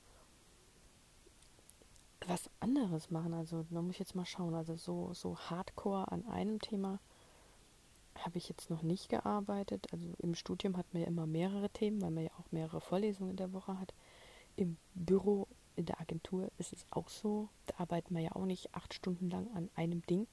was 2.26 2.50
anderes 2.60 3.12
machen. 3.12 3.34
Also 3.34 3.66
da 3.70 3.82
muss 3.82 3.96
ich 3.96 4.00
jetzt 4.00 4.16
mal 4.16 4.26
schauen. 4.26 4.56
Also 4.56 4.76
so, 4.76 5.14
so 5.14 5.38
hardcore 5.38 6.12
an 6.12 6.26
einem 6.28 6.60
Thema 6.60 7.00
habe 8.20 8.38
ich 8.38 8.50
jetzt 8.50 8.70
noch 8.70 8.82
nicht 8.82 9.10
gearbeitet. 9.10 9.88
Also 9.92 10.08
im 10.20 10.36
Studium 10.36 10.78
hat 10.78 10.92
man 10.94 11.02
ja 11.04 11.08
immer 11.08 11.28
mehrere 11.28 11.70
Themen, 11.70 12.02
weil 12.02 12.12
man 12.12 12.24
ja 12.24 12.32
auch 12.40 12.52
mehrere 12.52 12.82
Vorlesungen 12.82 13.32
in 13.32 13.38
der 13.38 13.54
Woche 13.54 13.80
hat. 13.80 13.94
Im 14.56 14.78
Büro, 14.96 15.48
in 15.76 15.86
der 15.86 16.00
Agentur 16.02 16.50
ist 16.58 16.74
es 16.74 16.86
auch 16.92 17.10
so. 17.10 17.50
Da 17.68 17.76
arbeiten 17.78 18.16
wir 18.16 18.22
ja 18.22 18.36
auch 18.36 18.46
nicht 18.46 18.74
acht 18.74 18.94
Stunden 18.94 19.30
lang 19.30 19.48
an 19.54 19.70
einem 19.76 20.02
Ding. 20.08 20.28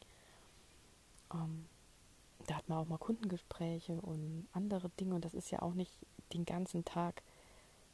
Ähm, 1.35 1.67
da 2.47 2.57
hat 2.57 2.69
man 2.69 2.79
auch 2.79 2.89
mal 2.89 2.99
Kundengespräche 2.99 4.01
und 4.01 4.47
andere 4.53 4.89
Dinge 4.91 5.15
und 5.15 5.25
das 5.25 5.35
ist 5.35 5.51
ja 5.51 5.63
auch 5.63 5.75
nicht 5.75 5.93
den 6.33 6.45
ganzen 6.45 6.85
Tag 6.85 7.23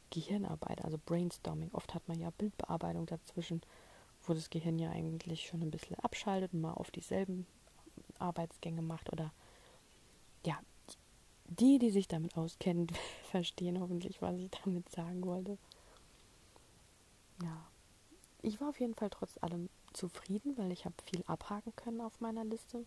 Gehirnarbeit, 0.09 0.83
also 0.83 0.99
Brainstorming. 1.05 1.69
Oft 1.73 1.93
hat 1.93 2.07
man 2.07 2.19
ja 2.19 2.29
Bildbearbeitung 2.31 3.05
dazwischen, 3.05 3.61
wo 4.23 4.33
das 4.33 4.49
Gehirn 4.49 4.77
ja 4.77 4.91
eigentlich 4.91 5.47
schon 5.47 5.61
ein 5.61 5.71
bisschen 5.71 5.97
abschaltet 5.99 6.53
und 6.53 6.61
mal 6.61 6.73
auf 6.73 6.91
dieselben 6.91 7.47
Arbeitsgänge 8.19 8.81
macht 8.81 9.11
oder 9.11 9.31
ja, 10.45 10.59
die, 11.45 11.79
die 11.79 11.91
sich 11.91 12.07
damit 12.07 12.37
auskennen, 12.37 12.87
verstehen 13.31 13.79
hoffentlich, 13.79 14.21
was 14.21 14.37
ich 14.37 14.49
damit 14.63 14.89
sagen 14.89 15.25
wollte. 15.25 15.57
Ja, 17.41 17.67
ich 18.41 18.59
war 18.59 18.69
auf 18.69 18.79
jeden 18.79 18.95
Fall 18.95 19.09
trotz 19.09 19.37
allem 19.41 19.69
zufrieden, 19.93 20.57
weil 20.57 20.71
ich 20.71 20.85
habe 20.85 20.95
viel 21.05 21.23
abhaken 21.25 21.75
können 21.75 22.01
auf 22.01 22.19
meiner 22.19 22.43
Liste 22.43 22.85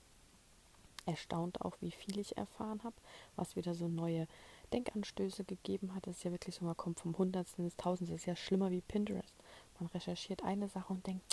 erstaunt 1.07 1.61
auch, 1.61 1.77
wie 1.81 1.91
viel 1.91 2.19
ich 2.19 2.37
erfahren 2.37 2.83
habe, 2.85 2.97
was 3.37 3.57
wieder 3.57 3.75
so 3.75 3.89
neue 3.89 4.27
Denkanstöße 4.73 5.45
gegeben 5.45 5.95
hat. 5.95 6.07
Das 6.07 6.17
ist 6.17 6.25
ja 6.25 6.33
wirklich 6.33 6.55
so, 6.55 6.65
man 6.65 6.77
kommt 6.77 7.01
vom 7.01 7.17
Hundertsten 7.17 7.65
ins 7.65 7.77
Tausendste. 7.77 8.15
Das 8.15 8.23
ist 8.23 8.27
ja 8.27 8.37
schlimmer 8.37 8.71
wie 8.71 8.81
Pinterest. 8.81 9.35
Man 9.79 9.89
recherchiert 9.89 10.43
eine 10.43 10.69
Sache 10.69 10.93
und 10.93 11.07
denkt, 11.07 11.25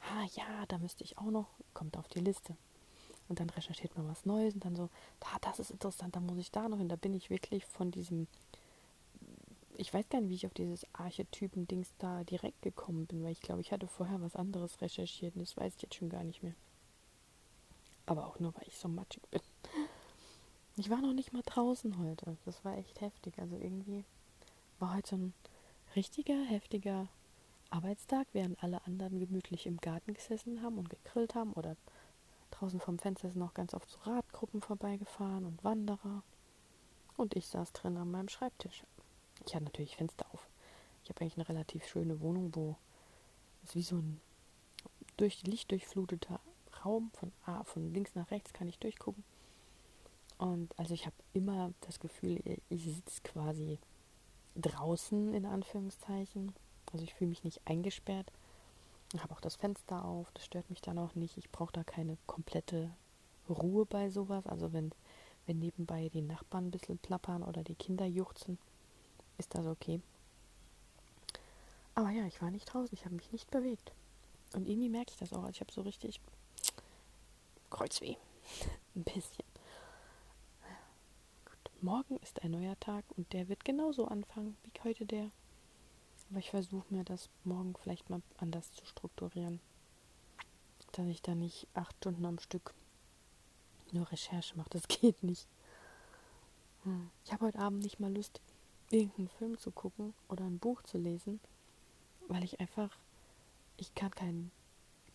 ah 0.00 0.24
ja, 0.34 0.66
da 0.66 0.78
müsste 0.78 1.04
ich 1.04 1.18
auch 1.18 1.30
noch, 1.30 1.46
kommt 1.74 1.96
auf 1.96 2.08
die 2.08 2.20
Liste. 2.20 2.56
Und 3.28 3.40
dann 3.40 3.50
recherchiert 3.50 3.96
man 3.96 4.08
was 4.08 4.24
Neues 4.24 4.54
und 4.54 4.64
dann 4.64 4.74
so, 4.74 4.88
ah, 5.20 5.38
das 5.42 5.58
ist 5.58 5.70
interessant, 5.70 6.16
da 6.16 6.20
muss 6.20 6.38
ich 6.38 6.50
da 6.50 6.68
noch 6.68 6.78
hin. 6.78 6.88
Da 6.88 6.96
bin 6.96 7.14
ich 7.14 7.28
wirklich 7.28 7.66
von 7.66 7.90
diesem, 7.90 8.26
ich 9.76 9.92
weiß 9.92 10.08
gar 10.08 10.20
nicht, 10.20 10.30
wie 10.30 10.34
ich 10.34 10.46
auf 10.46 10.54
dieses 10.54 10.86
Archetypen-Dings 10.94 11.94
da 11.98 12.24
direkt 12.24 12.62
gekommen 12.62 13.06
bin, 13.06 13.22
weil 13.22 13.32
ich 13.32 13.42
glaube, 13.42 13.60
ich 13.60 13.70
hatte 13.70 13.86
vorher 13.86 14.20
was 14.22 14.34
anderes 14.34 14.80
recherchiert 14.80 15.36
und 15.36 15.42
das 15.42 15.56
weiß 15.56 15.76
ich 15.76 15.82
jetzt 15.82 15.94
schon 15.94 16.08
gar 16.08 16.24
nicht 16.24 16.42
mehr. 16.42 16.54
Aber 18.08 18.26
auch 18.26 18.40
nur, 18.40 18.54
weil 18.54 18.66
ich 18.66 18.78
so 18.78 18.88
matschig 18.88 19.22
bin. 19.30 19.42
Ich 20.76 20.88
war 20.88 21.02
noch 21.02 21.12
nicht 21.12 21.32
mal 21.32 21.42
draußen 21.44 21.98
heute. 21.98 22.36
Das 22.46 22.64
war 22.64 22.76
echt 22.76 23.00
heftig. 23.00 23.38
Also 23.38 23.56
irgendwie 23.56 24.04
war 24.78 24.94
heute 24.94 25.16
ein 25.16 25.34
richtiger, 25.94 26.42
heftiger 26.44 27.08
Arbeitstag, 27.68 28.26
während 28.32 28.62
alle 28.62 28.84
anderen 28.86 29.18
gemütlich 29.18 29.66
im 29.66 29.76
Garten 29.76 30.14
gesessen 30.14 30.62
haben 30.62 30.78
und 30.78 30.88
gegrillt 30.88 31.34
haben 31.34 31.52
oder 31.52 31.76
draußen 32.50 32.80
vom 32.80 32.98
Fenster 32.98 33.30
sind 33.30 33.42
auch 33.42 33.52
ganz 33.52 33.74
oft 33.74 33.90
so 33.90 33.98
Radgruppen 34.00 34.62
vorbeigefahren 34.62 35.44
und 35.44 35.62
Wanderer. 35.62 36.22
Und 37.18 37.36
ich 37.36 37.46
saß 37.46 37.72
drin 37.72 37.98
an 37.98 38.10
meinem 38.10 38.28
Schreibtisch. 38.30 38.84
Ich 39.46 39.54
hatte 39.54 39.64
natürlich 39.64 39.96
Fenster 39.96 40.24
auf. 40.32 40.48
Ich 41.04 41.10
habe 41.10 41.20
eigentlich 41.20 41.36
eine 41.36 41.48
relativ 41.48 41.86
schöne 41.86 42.20
Wohnung, 42.20 42.54
wo 42.54 42.76
es 43.64 43.74
wie 43.74 43.82
so 43.82 43.96
ein 43.96 44.20
durch 45.18 45.42
Licht 45.42 45.70
durchfluteter 45.72 46.40
Raum, 46.84 47.10
von, 47.14 47.32
ah, 47.46 47.64
von 47.64 47.92
links 47.92 48.14
nach 48.14 48.30
rechts 48.30 48.52
kann 48.52 48.68
ich 48.68 48.78
durchgucken. 48.78 49.24
Und 50.38 50.78
also 50.78 50.94
ich 50.94 51.04
habe 51.04 51.16
immer 51.32 51.72
das 51.80 51.98
Gefühl, 51.98 52.40
ich 52.68 52.84
sitze 52.84 53.20
quasi 53.22 53.78
draußen 54.56 55.34
in 55.34 55.44
Anführungszeichen. 55.44 56.54
Also 56.92 57.04
ich 57.04 57.14
fühle 57.14 57.30
mich 57.30 57.44
nicht 57.44 57.60
eingesperrt. 57.66 58.30
Ich 59.14 59.22
habe 59.22 59.34
auch 59.34 59.40
das 59.40 59.56
Fenster 59.56 60.04
auf, 60.04 60.30
das 60.32 60.44
stört 60.44 60.68
mich 60.70 60.80
dann 60.80 60.98
auch 60.98 61.14
nicht. 61.14 61.36
Ich 61.38 61.50
brauche 61.50 61.72
da 61.72 61.82
keine 61.82 62.18
komplette 62.26 62.90
Ruhe 63.48 63.86
bei 63.86 64.10
sowas. 64.10 64.46
Also 64.46 64.72
wenn, 64.72 64.92
wenn 65.46 65.58
nebenbei 65.58 66.08
die 66.10 66.22
Nachbarn 66.22 66.66
ein 66.66 66.70
bisschen 66.70 66.98
plappern 66.98 67.42
oder 67.42 67.64
die 67.64 67.74
Kinder 67.74 68.06
juchzen, 68.06 68.58
ist 69.38 69.54
das 69.54 69.66
okay. 69.66 70.00
Aber 71.94 72.10
ja, 72.10 72.26
ich 72.26 72.40
war 72.40 72.50
nicht 72.50 72.66
draußen, 72.66 72.96
ich 72.96 73.04
habe 73.04 73.16
mich 73.16 73.32
nicht 73.32 73.50
bewegt. 73.50 73.92
Und 74.54 74.68
irgendwie 74.68 74.88
merke 74.88 75.10
ich 75.10 75.18
das 75.18 75.32
auch. 75.32 75.38
Also 75.38 75.50
ich 75.50 75.60
habe 75.60 75.72
so 75.72 75.80
richtig 75.80 76.20
Kreuzweh. 77.70 78.16
Ein 78.94 79.04
bisschen. 79.04 79.44
Gut. 81.44 81.82
Morgen 81.82 82.16
ist 82.18 82.42
ein 82.42 82.52
neuer 82.52 82.78
Tag 82.80 83.04
und 83.16 83.32
der 83.32 83.48
wird 83.48 83.64
genauso 83.64 84.06
anfangen 84.06 84.56
wie 84.64 84.80
heute 84.84 85.06
der. 85.06 85.30
Aber 86.30 86.38
ich 86.38 86.50
versuche 86.50 86.92
mir 86.92 87.04
das 87.04 87.30
morgen 87.44 87.74
vielleicht 87.82 88.10
mal 88.10 88.22
anders 88.38 88.72
zu 88.72 88.84
strukturieren. 88.84 89.60
Dass 90.92 91.06
ich 91.06 91.22
da 91.22 91.34
nicht 91.34 91.68
acht 91.74 91.96
Stunden 91.96 92.24
am 92.24 92.38
Stück 92.38 92.74
nur 93.92 94.10
Recherche 94.10 94.56
mache. 94.56 94.70
Das 94.70 94.88
geht 94.88 95.22
nicht. 95.22 95.46
Hm. 96.84 97.10
Ich 97.24 97.32
habe 97.32 97.46
heute 97.46 97.58
Abend 97.58 97.82
nicht 97.82 98.00
mal 98.00 98.12
Lust, 98.12 98.40
irgendeinen 98.90 99.28
Film 99.28 99.58
zu 99.58 99.70
gucken 99.70 100.14
oder 100.28 100.44
ein 100.44 100.58
Buch 100.58 100.82
zu 100.82 100.98
lesen, 100.98 101.40
weil 102.28 102.44
ich 102.44 102.60
einfach, 102.60 102.96
ich 103.76 103.94
kann 103.94 104.10
kein, 104.10 104.50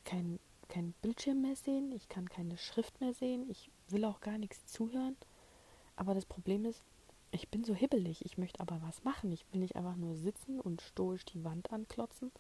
kein 0.04 0.39
keinen 0.74 0.94
Bildschirm 1.04 1.42
mehr 1.44 1.56
sehen, 1.56 1.92
ich 1.92 2.10
kann 2.10 2.28
keine 2.28 2.58
Schrift 2.58 3.00
mehr 3.00 3.14
sehen, 3.14 3.48
ich 3.50 3.70
will 3.90 4.06
auch 4.06 4.22
gar 4.22 4.40
nichts 4.40 4.66
zuhören. 4.66 5.16
Aber 5.96 6.16
das 6.16 6.26
Problem 6.26 6.66
ist, 6.66 6.82
ich 7.30 7.50
bin 7.50 7.64
so 7.64 7.76
hibbelig, 7.76 8.26
ich 8.26 8.40
möchte 8.40 8.60
aber 8.60 8.82
was 8.82 9.04
machen. 9.04 9.32
Ich 9.32 9.46
will 9.52 9.62
nicht 9.62 9.76
einfach 9.76 9.96
nur 9.96 10.16
sitzen 10.16 10.60
und 10.60 10.82
stoisch 10.82 11.26
die 11.26 11.44
Wand 11.44 11.72
anklotzen. 11.72 12.32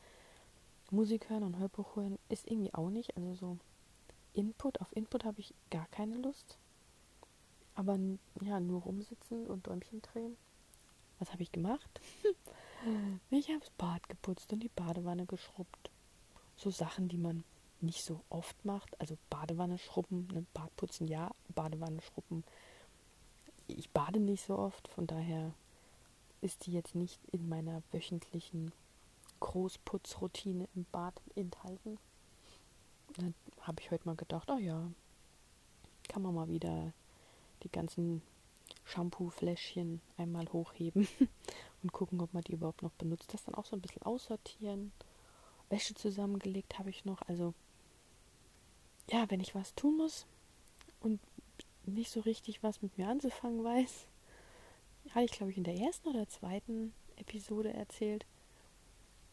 Musik 0.89 1.29
hören 1.29 1.43
und 1.43 1.57
Hörbuch 1.59 1.95
hören 1.95 2.17
ist 2.29 2.49
irgendwie 2.49 2.73
auch 2.73 2.89
nicht. 2.89 3.15
Also 3.15 3.33
so 3.35 3.57
Input, 4.33 4.81
auf 4.81 4.95
Input 4.95 5.25
habe 5.25 5.39
ich 5.39 5.53
gar 5.69 5.87
keine 5.87 6.15
Lust. 6.17 6.57
Aber 7.75 7.99
ja, 8.41 8.59
nur 8.59 8.81
rumsitzen 8.81 9.45
und 9.45 9.67
Däumchen 9.67 10.01
drehen. 10.01 10.37
Was 11.19 11.31
habe 11.31 11.43
ich 11.43 11.51
gemacht? 11.51 12.01
ich 13.29 13.49
habe 13.49 13.59
das 13.59 13.69
Bad 13.71 14.09
geputzt 14.09 14.51
und 14.53 14.59
die 14.61 14.69
Badewanne 14.69 15.27
geschrubbt. 15.27 15.91
So 16.55 16.71
Sachen, 16.71 17.09
die 17.09 17.17
man 17.17 17.43
nicht 17.83 18.03
so 18.03 18.21
oft 18.29 18.65
macht. 18.65 18.99
Also 18.99 19.17
Badewanne 19.29 19.77
schrubben, 19.77 20.27
ne? 20.33 20.45
Badputzen 20.53 21.07
ja, 21.07 21.31
Badewanne 21.49 22.01
schrubben. 22.01 22.43
Ich 23.67 23.89
bade 23.91 24.19
nicht 24.19 24.45
so 24.45 24.57
oft, 24.57 24.87
von 24.87 25.07
daher 25.07 25.53
ist 26.41 26.65
die 26.65 26.73
jetzt 26.73 26.95
nicht 26.95 27.19
in 27.31 27.47
meiner 27.47 27.81
wöchentlichen 27.91 28.73
Großputzroutine 29.39 30.67
im 30.75 30.85
Bad 30.91 31.21
enthalten. 31.35 31.97
Dann 33.15 33.33
habe 33.61 33.81
ich 33.81 33.91
heute 33.91 34.05
mal 34.05 34.15
gedacht, 34.15 34.49
oh 34.49 34.57
ja, 34.57 34.89
kann 36.09 36.21
man 36.21 36.35
mal 36.35 36.49
wieder 36.49 36.91
die 37.63 37.71
ganzen 37.71 38.21
Shampoo-Fläschchen 38.85 40.01
einmal 40.17 40.47
hochheben 40.51 41.07
und 41.83 41.93
gucken, 41.93 42.19
ob 42.21 42.33
man 42.33 42.43
die 42.43 42.53
überhaupt 42.53 42.83
noch 42.83 42.91
benutzt. 42.91 43.33
Das 43.33 43.43
dann 43.43 43.55
auch 43.55 43.65
so 43.65 43.75
ein 43.75 43.81
bisschen 43.81 44.03
aussortieren. 44.03 44.91
Wäsche 45.69 45.93
zusammengelegt 45.93 46.77
habe 46.77 46.89
ich 46.89 47.05
noch. 47.05 47.21
Also 47.23 47.53
ja, 49.09 49.29
wenn 49.29 49.39
ich 49.39 49.55
was 49.55 49.75
tun 49.75 49.97
muss 49.97 50.25
und 51.01 51.19
nicht 51.85 52.11
so 52.11 52.21
richtig 52.21 52.63
was 52.63 52.81
mit 52.81 52.97
mir 52.97 53.07
anzufangen 53.07 53.63
weiß, 53.63 54.07
hatte 55.11 55.25
ich 55.25 55.31
glaube 55.31 55.51
ich 55.51 55.57
in 55.57 55.63
der 55.63 55.77
ersten 55.77 56.09
oder 56.09 56.27
zweiten 56.27 56.93
Episode 57.17 57.73
erzählt, 57.73 58.25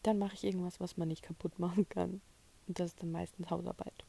dann 0.03 0.17
mache 0.17 0.33
ich 0.33 0.43
irgendwas, 0.43 0.79
was 0.79 0.97
man 0.97 1.07
nicht 1.07 1.23
kaputt 1.23 1.59
machen 1.59 1.87
kann. 1.87 2.21
Und 2.67 2.79
das 2.79 2.91
ist 2.91 3.01
dann 3.01 3.11
meistens 3.11 3.49
Hausarbeit. 3.49 4.05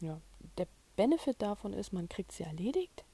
Ja, 0.00 0.20
der 0.58 0.66
Benefit 0.96 1.40
davon 1.40 1.72
ist, 1.72 1.92
man 1.92 2.08
kriegt 2.08 2.32
sie 2.32 2.42
erledigt 2.42 3.04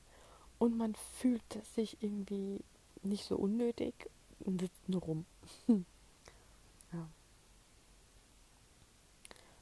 und 0.59 0.77
man 0.77 0.95
fühlt 0.95 1.43
sich 1.75 2.03
irgendwie 2.03 2.61
nicht 3.03 3.25
so 3.25 3.37
unnötig 3.37 3.95
und 4.41 4.61
sitzt 4.61 4.89
nur 4.89 5.03
rum. 5.03 5.27
ja. 5.69 7.09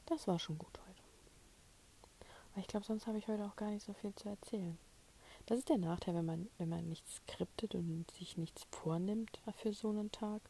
Das 0.07 0.27
war 0.29 0.39
schon 0.39 0.59
gut 0.59 0.79
weil 2.57 2.63
ich 2.63 2.69
glaube, 2.69 2.87
sonst 2.87 3.07
habe 3.07 3.19
ich 3.19 3.29
heute 3.29 3.45
auch 3.45 3.57
gar 3.57 3.71
nicht 3.71 3.85
so 3.85 3.93
viel 3.93 4.15
zu 4.15 4.31
erzählen. 4.31 4.79
Das 5.45 5.59
ist 5.59 5.69
der 5.69 5.77
Nachteil, 5.77 6.15
wenn 6.15 6.25
man, 6.25 6.49
wenn 6.57 6.71
man 6.71 6.89
nichts 6.89 7.17
skriptet 7.17 7.75
und 7.75 8.11
sich 8.13 8.39
nichts 8.39 8.67
vornimmt 8.71 9.39
für 9.59 9.75
so 9.75 9.91
einen 9.91 10.11
Tag. 10.11 10.41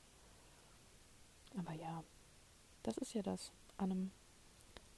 Aber 1.59 1.73
ja, 1.73 2.05
das 2.85 2.97
ist 2.99 3.13
ja 3.13 3.23
das 3.23 3.51
an 3.77 3.91
einem 3.91 4.11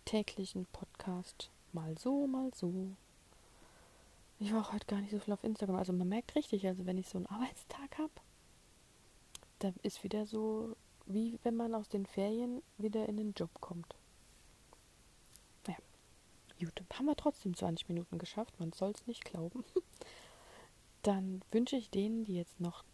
täglichen 0.04 0.66
Podcast. 0.66 1.50
Mal 1.72 1.96
so, 1.96 2.26
mal 2.26 2.52
so. 2.54 2.90
Ich 4.38 4.52
war 4.52 4.60
auch 4.60 4.72
heute 4.74 4.86
gar 4.86 5.00
nicht 5.00 5.10
so 5.10 5.18
viel 5.18 5.32
auf 5.32 5.42
Instagram. 5.42 5.76
Also 5.76 5.94
man 5.94 6.10
merkt 6.10 6.34
richtig, 6.34 6.66
also 6.66 6.84
wenn 6.84 6.98
ich 6.98 7.08
so 7.08 7.16
einen 7.16 7.26
Arbeitstag 7.26 7.96
habe, 7.96 8.12
da 9.60 9.72
ist 9.82 10.04
wieder 10.04 10.26
so, 10.26 10.76
wie 11.06 11.38
wenn 11.42 11.56
man 11.56 11.74
aus 11.74 11.88
den 11.88 12.04
Ferien 12.04 12.62
wieder 12.76 13.08
in 13.08 13.16
den 13.16 13.32
Job 13.32 13.50
kommt. 13.62 13.94
Gut, 16.58 16.82
haben 16.94 17.06
wir 17.06 17.16
trotzdem 17.16 17.54
20 17.54 17.88
Minuten 17.88 18.18
geschafft, 18.18 18.58
man 18.58 18.72
soll 18.72 18.90
es 18.90 19.06
nicht 19.06 19.24
glauben. 19.24 19.64
Dann 21.02 21.42
wünsche 21.52 21.76
ich 21.76 21.90
denen, 21.90 22.24
die 22.24 22.34
jetzt 22.34 22.60
noch 22.60 22.84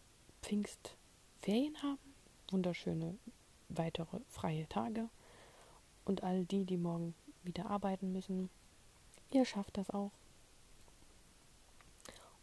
Pfingstferien 0.43 1.81
haben, 1.81 2.13
wunderschöne 2.51 3.17
weitere 3.69 4.19
freie 4.29 4.69
Tage. 4.69 5.09
Und 6.05 6.21
all 6.23 6.45
die, 6.45 6.65
die 6.65 6.77
morgen 6.77 7.15
wieder 7.43 7.65
arbeiten 7.69 8.11
müssen, 8.11 8.49
ihr 9.31 9.45
schafft 9.45 9.77
das 9.77 9.89
auch. 9.89 10.11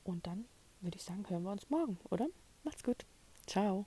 Und 0.03 0.27
dann 0.27 0.47
würde 0.81 0.97
ich 0.97 1.05
sagen, 1.05 1.25
hören 1.29 1.45
wir 1.45 1.53
uns 1.53 1.71
morgen, 1.71 1.99
oder? 2.11 2.27
Macht's 2.65 2.83
gut. 2.83 3.05
Ciao. 3.47 3.87